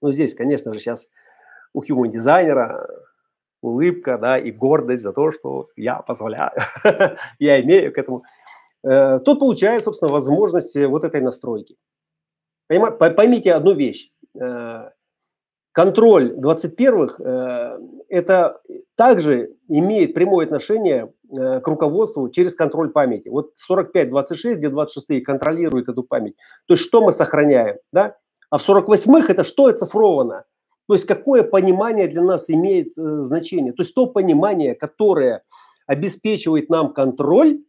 ну 0.00 0.12
здесь, 0.12 0.32
конечно 0.32 0.72
же, 0.72 0.78
сейчас 0.78 1.08
у 1.72 1.82
human 1.82 2.06
дизайнера 2.06 2.88
улыбка, 3.60 4.16
да, 4.16 4.38
и 4.38 4.52
гордость 4.52 5.02
за 5.02 5.12
то, 5.12 5.32
что 5.32 5.70
я 5.74 6.02
позволяю, 6.02 6.52
я 7.40 7.60
имею 7.60 7.92
к 7.92 7.98
этому, 7.98 8.22
э, 8.84 9.18
тот 9.18 9.40
получает, 9.40 9.82
собственно, 9.82 10.12
возможность 10.12 10.76
вот 10.76 11.02
этой 11.02 11.20
настройки. 11.20 11.76
Поймите 12.68 13.54
одну 13.54 13.72
вещь. 13.72 14.12
Э, 14.40 14.90
контроль 15.72 16.38
21-х 16.38 17.16
э, 17.18 17.78
это 18.08 18.60
также 18.94 19.56
имеет 19.66 20.14
прямое 20.14 20.46
отношение 20.46 21.12
к 21.30 21.66
руководству 21.66 22.28
через 22.30 22.54
контроль 22.54 22.90
памяти. 22.90 23.28
Вот 23.28 23.52
45-26, 23.70 24.54
где 24.54 24.68
26 24.68 25.22
контролируют 25.22 25.88
эту 25.88 26.02
память. 26.02 26.36
То 26.66 26.74
есть 26.74 26.84
что 26.84 27.02
мы 27.02 27.12
сохраняем, 27.12 27.76
да? 27.92 28.16
А 28.50 28.58
в 28.58 28.68
48-х 28.68 29.32
это 29.32 29.44
что 29.44 29.66
оцифровано? 29.66 30.44
То 30.86 30.94
есть 30.94 31.06
какое 31.06 31.42
понимание 31.42 32.08
для 32.08 32.22
нас 32.22 32.48
имеет 32.48 32.96
э, 32.96 33.22
значение? 33.22 33.72
То 33.74 33.82
есть 33.82 33.94
то 33.94 34.06
понимание, 34.06 34.74
которое 34.74 35.42
обеспечивает 35.86 36.70
нам 36.70 36.94
контроль, 36.94 37.60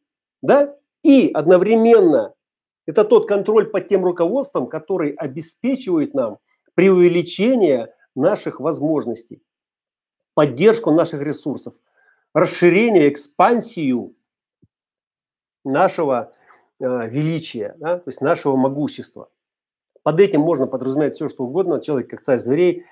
да, 0.41 0.75
и 1.03 1.29
одновременно 1.33 2.33
это 2.85 3.03
тот 3.03 3.27
контроль 3.27 3.69
под 3.69 3.87
тем 3.87 4.05
руководством, 4.05 4.67
который 4.67 5.11
обеспечивает 5.11 6.13
нам 6.13 6.37
преувеличение 6.75 7.93
наших 8.15 8.59
возможностей, 8.59 9.41
поддержку 10.33 10.91
наших 10.91 11.21
ресурсов, 11.21 11.73
расширение, 12.33 13.09
экспансию 13.09 14.15
нашего 15.63 16.31
э, 16.79 17.09
величия, 17.09 17.75
да, 17.79 17.97
то 17.97 18.07
есть 18.07 18.21
нашего 18.21 18.55
могущества. 18.55 19.29
Под 20.03 20.19
этим 20.19 20.41
можно 20.41 20.67
подразумевать 20.67 21.13
все, 21.13 21.27
что 21.27 21.43
угодно. 21.43 21.81
Человек, 21.81 22.09
как 22.09 22.21
царь 22.21 22.39
зверей, 22.39 22.85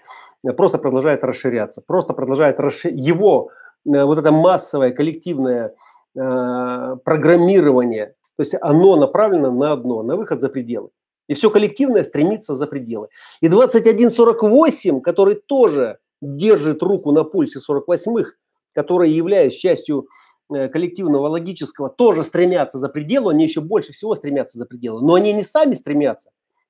э, 0.45 0.53
просто 0.53 0.77
продолжает 0.77 1.23
расширяться, 1.23 1.81
просто 1.81 2.13
продолжает 2.13 2.59
расшир... 2.59 2.93
его 2.93 3.51
э, 3.85 4.03
вот 4.03 4.19
это 4.19 4.31
массовое 4.31 4.91
коллективное 4.91 5.75
программирование, 6.13 8.15
то 8.37 8.41
есть 8.41 8.55
оно 8.59 8.95
направлено 8.95 9.51
на 9.51 9.73
одно, 9.73 10.01
на 10.01 10.15
выход 10.15 10.39
за 10.39 10.49
пределы. 10.49 10.89
И 11.27 11.35
все 11.35 11.51
коллективное 11.51 12.03
стремится 12.03 12.55
за 12.55 12.65
пределы. 12.65 13.09
И 13.39 13.49
2148, 13.49 15.01
который 15.01 15.35
тоже 15.35 15.99
держит 16.21 16.81
руку 16.81 17.11
на 17.11 17.23
пульсе 17.23 17.59
48-х, 17.59 18.31
которые, 18.77 19.17
являясь 19.17 19.55
частью 19.55 20.07
э, 20.53 20.67
коллективного 20.67 21.29
логического, 21.29 21.89
тоже 21.89 22.23
стремятся 22.23 22.77
за 22.77 22.89
пределы, 22.89 23.31
они 23.31 23.43
еще 23.43 23.59
больше 23.59 23.91
всего 23.91 24.13
стремятся 24.13 24.59
за 24.59 24.67
пределы. 24.67 25.01
Но 25.01 25.15
они 25.15 25.33
не 25.33 25.41
сами 25.41 25.73
стремятся. 25.73 26.29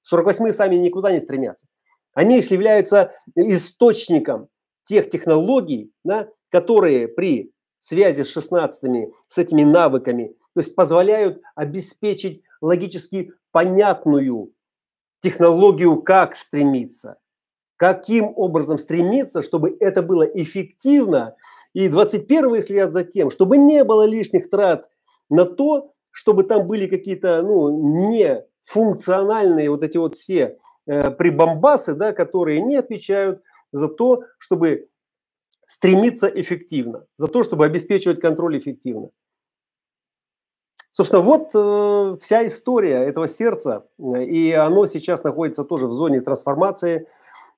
48-е 0.10 0.54
сами 0.54 0.78
никуда 0.78 1.12
не 1.12 1.20
стремятся. 1.20 1.68
Они 2.14 2.38
лишь 2.38 2.48
являются 2.48 3.12
источником 3.36 4.48
тех 4.84 5.10
технологий, 5.10 5.92
да, 6.06 6.30
которые 6.50 7.10
при 7.10 7.52
связи 7.80 8.24
с 8.24 8.30
16 8.30 9.14
с 9.28 9.38
этими 9.38 9.64
навыками 9.64 10.34
то 10.54 10.62
есть 10.62 10.74
позволяют 10.74 11.42
обеспечить 11.56 12.42
логически 12.62 13.34
понятную 13.52 14.54
технологию, 15.20 16.02
как 16.02 16.36
стремиться, 16.36 17.18
каким 17.78 18.34
образом 18.36 18.80
стремиться, 18.80 19.44
чтобы 19.44 19.78
это 19.80 20.02
было 20.02 20.24
эффективно. 20.24 21.36
И 21.78 21.90
21 21.90 22.60
след 22.64 22.92
за 22.92 23.04
тем, 23.04 23.30
чтобы 23.30 23.56
не 23.56 23.84
было 23.84 24.02
лишних 24.02 24.50
трат 24.50 24.90
на 25.30 25.46
то, 25.46 25.94
чтобы 26.10 26.44
там 26.44 26.66
были 26.66 26.88
какие-то 26.88 27.44
ну, 27.44 28.10
не 28.10 28.44
функциональные 28.64 29.70
вот 29.70 29.84
эти 29.84 29.98
вот 29.98 30.16
все 30.16 30.58
э, 30.88 31.12
прибамбасы, 31.12 31.94
да, 31.94 32.14
которые 32.14 32.62
не 32.62 32.78
отвечают 32.78 33.44
за 33.72 33.90
то, 33.90 34.24
чтобы 34.40 34.90
стремиться 35.68 36.26
эффективно, 36.26 37.06
за 37.16 37.28
то, 37.28 37.44
чтобы 37.44 37.66
обеспечивать 37.66 38.22
контроль 38.22 38.58
эффективно. 38.58 39.12
Собственно, 40.90 41.22
вот 41.22 41.52
э, 41.54 42.18
вся 42.20 42.44
история 42.48 43.04
этого 43.04 43.28
сердца, 43.28 43.86
и 44.00 44.52
оно 44.52 44.88
сейчас 44.88 45.24
находится 45.24 45.64
тоже 45.64 45.86
в 45.86 45.94
зоне 45.94 46.22
трансформации, 46.22 47.02
э, 47.02 47.06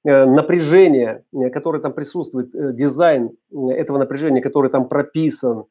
напряжение, 0.03 1.23
которое 1.53 1.81
там 1.81 1.93
присутствует, 1.93 2.53
э, 2.55 2.73
дизайн 2.73 3.31
этого 3.51 3.97
напряжения, 3.97 4.41
который 4.41 4.71
там 4.71 4.87
прописан, 4.87 5.65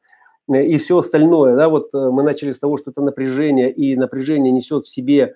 э, 0.53 0.63
и 0.65 0.77
все 0.77 0.99
остальное. 0.99 1.55
Да, 1.55 1.69
вот 1.69 1.93
э, 1.93 1.97
мы 1.97 2.23
начали 2.23 2.51
с 2.51 2.59
того, 2.59 2.77
что 2.77 2.91
это 2.91 3.01
напряжение, 3.01 3.71
и 3.71 3.95
напряжение 3.95 4.51
несет 4.51 4.85
в 4.85 4.89
себе 4.89 5.35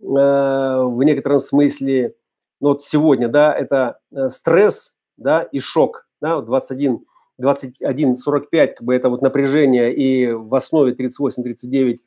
э, 0.00 0.04
в 0.04 1.02
некотором 1.02 1.40
смысле, 1.40 2.14
ну 2.60 2.68
вот 2.68 2.82
сегодня, 2.82 3.28
да, 3.28 3.52
это 3.52 3.98
э, 4.14 4.28
стресс, 4.28 4.94
да, 5.16 5.42
и 5.42 5.58
шок, 5.58 6.06
да, 6.20 6.40
21 6.40 7.04
21-45, 7.40 8.46
как 8.50 8.82
бы 8.82 8.94
это 8.94 9.08
вот 9.08 9.22
напряжение, 9.22 9.92
и 9.92 10.30
в 10.30 10.54
основе 10.54 10.92
38-39 10.92 11.98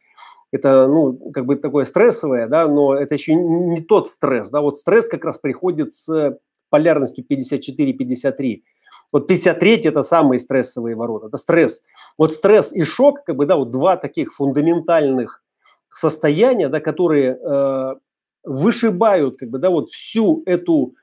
это, 0.56 0.88
ну, 0.88 1.32
как 1.32 1.46
бы 1.46 1.56
такое 1.56 1.86
стрессовое, 1.86 2.48
да, 2.48 2.68
но 2.68 2.96
это 2.96 3.16
еще 3.16 3.36
не 3.36 3.82
тот 3.82 4.10
стресс, 4.10 4.50
да, 4.50 4.62
вот 4.62 4.78
стресс 4.78 5.08
как 5.08 5.26
раз 5.26 5.38
приходит 5.38 5.92
с 5.92 6.38
полярностью 6.70 7.26
54-53. 7.30 8.64
Вот 9.12 9.28
53 9.28 9.82
это 9.86 10.04
самые 10.04 10.40
стрессовые 10.40 10.96
ворота, 10.96 11.28
это 11.28 11.38
стресс. 11.38 11.82
Вот 12.18 12.34
стресс 12.34 12.74
и 12.74 12.84
шок, 12.84 13.24
как 13.24 13.36
бы, 13.36 13.46
да, 13.46 13.56
вот 13.56 13.72
два 13.72 13.98
таких 13.98 14.34
фундаментальных 14.34 15.44
состояния, 15.92 16.70
да, 16.70 16.80
которые 16.80 17.38
э, 17.38 17.96
вышибают, 18.44 19.38
как 19.38 19.50
бы, 19.50 19.60
да, 19.60 19.70
вот 19.70 19.90
всю 19.90 20.44
эту 20.46 20.96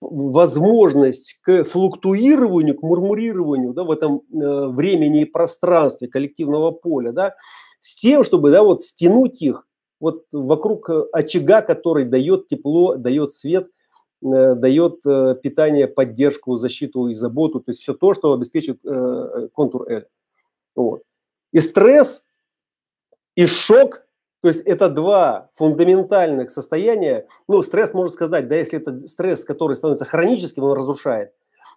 возможность 0.00 1.38
к 1.42 1.64
флуктуированию, 1.64 2.74
к 2.74 2.82
мурмурированию 2.82 3.74
да, 3.74 3.84
в 3.84 3.90
этом 3.90 4.22
э, 4.32 4.66
времени 4.68 5.22
и 5.22 5.26
пространстве 5.26 6.08
коллективного 6.08 6.70
поля, 6.70 7.12
да, 7.12 7.34
с 7.84 7.96
тем, 7.96 8.22
чтобы 8.22 8.50
да, 8.50 8.62
вот 8.62 8.82
стянуть 8.82 9.42
их 9.42 9.66
вот 10.00 10.24
вокруг 10.32 10.88
э, 10.88 11.04
очага, 11.12 11.60
который 11.60 12.06
дает 12.06 12.48
тепло, 12.48 12.96
дает 12.96 13.30
свет, 13.30 13.68
э, 14.22 14.54
дает 14.54 15.00
э, 15.04 15.34
питание, 15.42 15.86
поддержку, 15.86 16.56
защиту 16.56 17.08
и 17.08 17.14
заботу, 17.14 17.60
то 17.60 17.72
есть 17.72 17.82
все 17.82 17.92
то, 17.92 18.14
что 18.14 18.32
обеспечит 18.32 18.80
э 18.86 19.48
контур 19.52 19.86
эго. 19.86 20.06
Вот. 20.74 21.02
И 21.52 21.60
стресс, 21.60 22.24
и 23.36 23.44
шок 23.44 24.06
то 24.40 24.48
есть 24.48 24.62
это 24.62 24.88
два 24.88 25.50
фундаментальных 25.54 26.50
состояния. 26.50 27.26
Ну, 27.48 27.62
стресс, 27.62 27.94
можно 27.94 28.12
сказать, 28.12 28.48
да, 28.48 28.56
если 28.56 28.78
это 28.78 29.06
стресс, 29.08 29.44
который 29.44 29.74
становится 29.74 30.04
хроническим, 30.04 30.64
он 30.64 30.76
разрушает. 30.76 31.32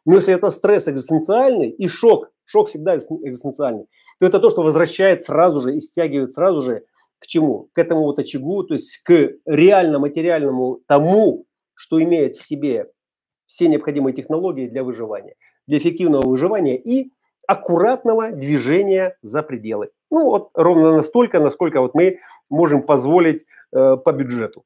Но 0.05 0.15
если 0.15 0.33
это 0.33 0.51
стресс 0.51 0.87
экзистенциальный 0.87 1.69
и 1.69 1.87
шок, 1.87 2.31
шок 2.43 2.69
всегда 2.69 2.95
экзистенциальный, 2.97 3.87
то 4.19 4.25
это 4.25 4.39
то, 4.39 4.49
что 4.49 4.63
возвращает 4.63 5.21
сразу 5.21 5.59
же 5.61 5.75
и 5.75 5.79
стягивает 5.79 6.31
сразу 6.31 6.61
же 6.61 6.83
к 7.19 7.27
чему? 7.27 7.69
К 7.73 7.79
этому 7.79 8.03
вот 8.03 8.19
очагу, 8.19 8.63
то 8.63 8.73
есть 8.73 8.97
к 9.03 9.31
реально-материальному 9.45 10.81
тому, 10.87 11.45
что 11.73 12.01
имеет 12.01 12.35
в 12.35 12.45
себе 12.45 12.91
все 13.45 13.67
необходимые 13.67 14.13
технологии 14.13 14.67
для 14.67 14.83
выживания, 14.83 15.35
для 15.67 15.77
эффективного 15.77 16.27
выживания 16.27 16.77
и 16.77 17.11
аккуратного 17.47 18.31
движения 18.31 19.15
за 19.21 19.41
пределы. 19.41 19.89
Ну, 20.11 20.25
вот 20.25 20.49
ровно 20.53 20.95
настолько, 20.95 21.39
насколько 21.39 21.81
вот 21.81 21.95
мы 21.95 22.19
можем 22.49 22.83
позволить 22.83 23.45
э, 23.73 23.95
по 23.97 24.11
бюджету. 24.11 24.63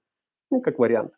Ну, 0.49 0.62
как 0.62 0.80
вариант. 0.80 1.14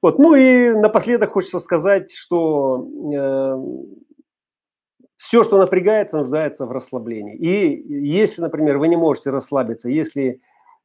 Вот. 0.00 0.18
Ну 0.18 0.34
и 0.34 0.70
напоследок 0.70 1.30
хочется 1.30 1.60
сказать, 1.60 2.12
что 2.12 2.88
э, 3.14 3.56
все, 5.22 5.44
что 5.44 5.56
напрягается, 5.56 6.16
нуждается 6.16 6.66
в 6.66 6.72
расслаблении. 6.72 7.36
И 7.36 7.94
если, 8.04 8.42
например, 8.42 8.78
вы 8.78 8.88
не 8.88 8.96
можете 8.96 9.30
расслабиться, 9.30 9.88
если 9.88 10.40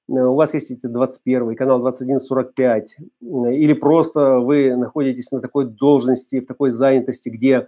э, 0.07 0.11
у 0.11 0.35
вас 0.35 0.53
есть 0.53 0.69
эти 0.69 0.85
21 0.85 1.55
канал 1.55 1.79
2145, 1.79 2.97
э, 2.99 3.25
или 3.55 3.73
просто 3.73 4.37
вы 4.37 4.75
находитесь 4.75 5.31
на 5.31 5.41
такой 5.41 5.65
должности, 5.65 6.39
в 6.39 6.45
такой 6.45 6.69
занятости, 6.69 7.29
где 7.29 7.67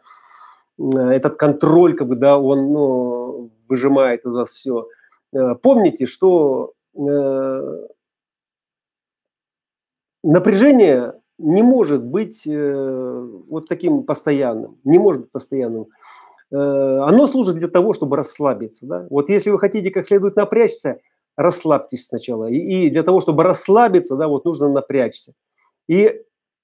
этот 0.77 1.37
контроль, 1.37 1.95
как 1.95 2.07
бы, 2.07 2.15
да, 2.15 2.37
он 2.37 2.71
ну, 2.71 3.51
выжимает 3.67 4.23
из 4.25 4.35
вас 4.35 4.49
все. 4.49 4.87
Э, 5.33 5.55
помните, 5.55 6.05
что 6.05 6.73
э, 6.95 7.87
напряжение 10.23 11.15
не 11.39 11.63
может 11.63 12.03
быть 12.03 12.45
э, 12.45 13.27
вот 13.49 13.67
таким 13.67 14.03
постоянным, 14.03 14.77
не 14.83 14.99
может 14.99 15.23
быть 15.23 15.31
постоянным. 15.31 15.87
Оно 16.51 17.27
служит 17.27 17.55
для 17.55 17.67
того, 17.67 17.93
чтобы 17.93 18.17
расслабиться. 18.17 18.85
Да? 18.85 19.07
Вот 19.09 19.29
если 19.29 19.51
вы 19.51 19.59
хотите 19.59 19.91
как 19.91 20.05
следует 20.05 20.35
напрячься, 20.35 20.99
расслабьтесь 21.37 22.05
сначала. 22.05 22.49
И, 22.49 22.57
и 22.57 22.89
для 22.89 23.03
того, 23.03 23.21
чтобы 23.21 23.43
расслабиться, 23.43 24.15
да, 24.15 24.27
вот 24.27 24.45
нужно 24.45 24.67
напрячься. 24.69 25.33
И 25.87 26.21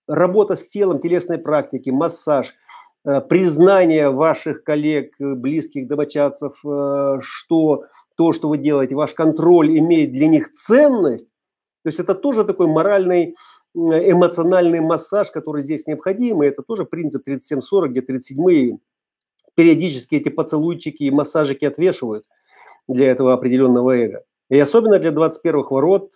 работа 0.08 0.56
с 0.56 0.68
телом, 0.68 1.00
телесные 1.00 1.40
практики, 1.40 1.90
массаж– 1.90 2.56
Э, 3.06 3.22
признание 3.22 4.10
ваших 4.10 4.64
коллег, 4.64 5.14
э, 5.20 5.36
близких, 5.36 5.88
домочадцев, 5.88 6.58
э, 6.66 7.20
что 7.22 7.86
то, 8.18 8.34
что 8.34 8.50
вы 8.50 8.58
делаете, 8.58 8.96
ваш 8.96 9.14
контроль 9.14 9.78
имеет 9.78 10.12
для 10.12 10.28
них 10.28 10.52
ценность, 10.52 11.28
то 11.84 11.90
есть 11.90 12.00
это 12.00 12.16
тоже 12.16 12.44
такой 12.46 12.66
моральный, 12.66 13.36
эмоциональный 13.76 14.80
массаж, 14.80 15.30
который 15.30 15.62
здесь 15.62 15.86
необходим, 15.86 16.42
и 16.42 16.48
это 16.48 16.64
тоже 16.64 16.86
принцип 16.86 17.24
3740, 17.26 17.92
где 17.92 18.02
37 18.02 18.78
периодически 19.56 20.16
эти 20.16 20.30
поцелуйчики 20.30 21.04
и 21.04 21.12
массажики 21.12 21.66
отвешивают 21.66 22.26
для 22.88 23.12
этого 23.12 23.34
определенного 23.34 23.92
эго. 23.92 24.24
И 24.50 24.60
особенно 24.60 25.00
для 25.00 25.10
21-х 25.10 25.70
ворот, 25.72 26.12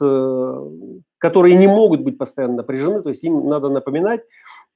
которые 1.18 1.58
не 1.58 1.68
могут 1.68 2.02
быть 2.02 2.18
постоянно 2.18 2.58
напряжены, 2.58 3.02
то 3.02 3.10
есть 3.10 3.24
им 3.24 3.48
надо 3.48 3.70
напоминать, 3.70 4.22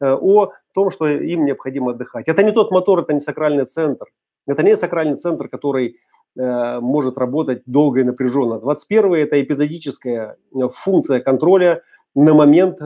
Э, 0.04 0.18
о 0.20 0.52
том, 0.74 0.92
что 0.92 1.08
им 1.08 1.46
необходимо 1.46 1.92
отдыхать. 1.92 2.28
Это 2.28 2.44
не 2.44 2.52
тот 2.52 2.72
мотор, 2.72 3.00
это 3.00 3.14
не 3.14 3.20
сакральный 3.20 3.66
центр. 3.66 4.08
Это 4.48 4.64
не 4.64 4.76
сакральный 4.76 5.18
центр, 5.18 5.48
который 5.48 5.98
э, 6.38 6.80
может 6.80 7.18
работать 7.18 7.62
долго 7.66 8.02
и 8.02 8.04
напряженно. 8.04 8.60
21 8.60 9.14
это 9.14 9.42
эпизодическая 9.42 10.36
э, 10.54 10.68
функция 10.74 11.20
контроля 11.20 11.82
на 12.16 12.34
момент 12.34 12.80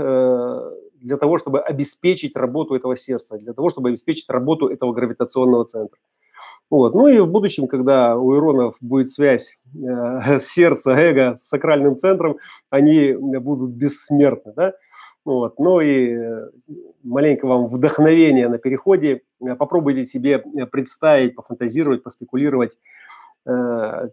для 1.08 1.18
того, 1.18 1.38
чтобы 1.38 1.60
обеспечить 1.60 2.36
работу 2.36 2.76
этого 2.76 2.96
сердца, 2.96 3.38
для 3.38 3.54
того, 3.54 3.70
чтобы 3.70 3.90
обеспечить 3.90 4.30
работу 4.30 4.68
этого 4.68 4.94
гравитационного 4.94 5.66
центра. 5.66 5.98
Вот. 6.70 6.96
Ну 6.96 7.08
и 7.08 7.20
в 7.20 7.28
будущем, 7.28 7.68
когда 7.68 8.18
у 8.18 8.36
иронов 8.36 8.76
будет 8.82 9.10
связь 9.10 9.58
э, 9.74 10.40
сердца, 10.42 10.92
эго 10.92 11.36
с 11.36 11.48
сакральным 11.48 11.96
центром, 11.96 12.38
они 12.70 13.14
будут 13.14 13.72
бессмертны. 13.72 14.54
Да? 14.56 14.74
Вот. 15.24 15.60
Ну 15.60 15.80
и 15.80 16.14
э, 16.14 16.50
маленько 17.04 17.48
вам 17.48 17.68
вдохновение 17.68 18.50
на 18.50 18.58
переходе. 18.58 19.22
Э, 19.42 19.56
попробуйте 19.56 20.04
себе 20.04 20.44
э, 20.44 20.66
представить, 20.66 21.36
пофантазировать, 21.36 22.04
поспекулировать, 22.04 22.78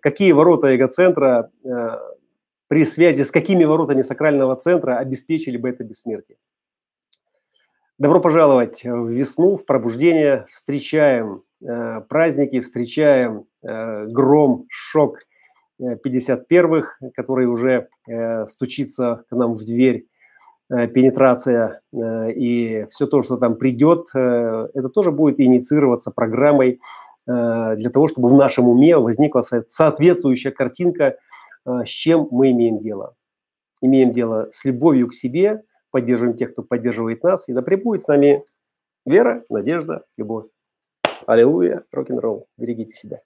какие 0.00 0.30
ворота 0.30 0.76
эгоцентра 0.76 1.50
при 2.68 2.84
связи 2.84 3.22
с 3.22 3.32
какими 3.32 3.64
воротами 3.64 4.02
сакрального 4.02 4.54
центра 4.54 4.96
обеспечили 4.98 5.56
бы 5.56 5.68
это 5.68 5.82
бессмертие. 5.82 6.38
Добро 7.98 8.20
пожаловать 8.20 8.82
в 8.84 9.08
весну, 9.08 9.56
в 9.56 9.64
пробуждение. 9.64 10.46
Встречаем 10.48 11.42
праздники, 12.08 12.60
встречаем 12.60 13.46
гром, 13.62 14.66
шок 14.68 15.20
51-х, 15.80 16.98
который 17.14 17.46
уже 17.46 17.88
стучится 18.46 19.24
к 19.28 19.34
нам 19.34 19.54
в 19.54 19.64
дверь 19.64 20.06
Э, 20.70 20.86
пенетрация 20.86 21.82
э, 21.92 22.32
и 22.32 22.86
все 22.90 23.06
то, 23.06 23.22
что 23.22 23.36
там 23.36 23.56
придет, 23.56 24.08
э, 24.14 24.68
это 24.72 24.88
тоже 24.88 25.10
будет 25.10 25.38
инициироваться 25.40 26.10
программой 26.10 26.80
для 27.26 27.88
того, 27.90 28.06
чтобы 28.06 28.28
в 28.28 28.34
нашем 28.34 28.68
уме 28.68 28.98
возникла 28.98 29.40
соответствующая 29.40 30.50
картинка, 30.50 31.16
с 31.64 31.88
чем 31.88 32.28
мы 32.30 32.50
имеем 32.50 32.80
дело. 32.80 33.14
Имеем 33.80 34.12
дело 34.12 34.48
с 34.52 34.62
любовью 34.66 35.08
к 35.08 35.14
себе, 35.14 35.62
поддерживаем 35.94 36.36
тех, 36.36 36.50
кто 36.50 36.64
поддерживает 36.64 37.22
нас, 37.22 37.48
и 37.48 37.52
да 37.52 37.62
пребудет 37.62 38.02
с 38.02 38.08
нами 38.08 38.44
вера, 39.06 39.44
надежда, 39.48 40.04
любовь. 40.16 40.46
Аллилуйя, 41.24 41.84
рок-н-ролл, 41.92 42.48
берегите 42.58 42.96
себя. 42.96 43.22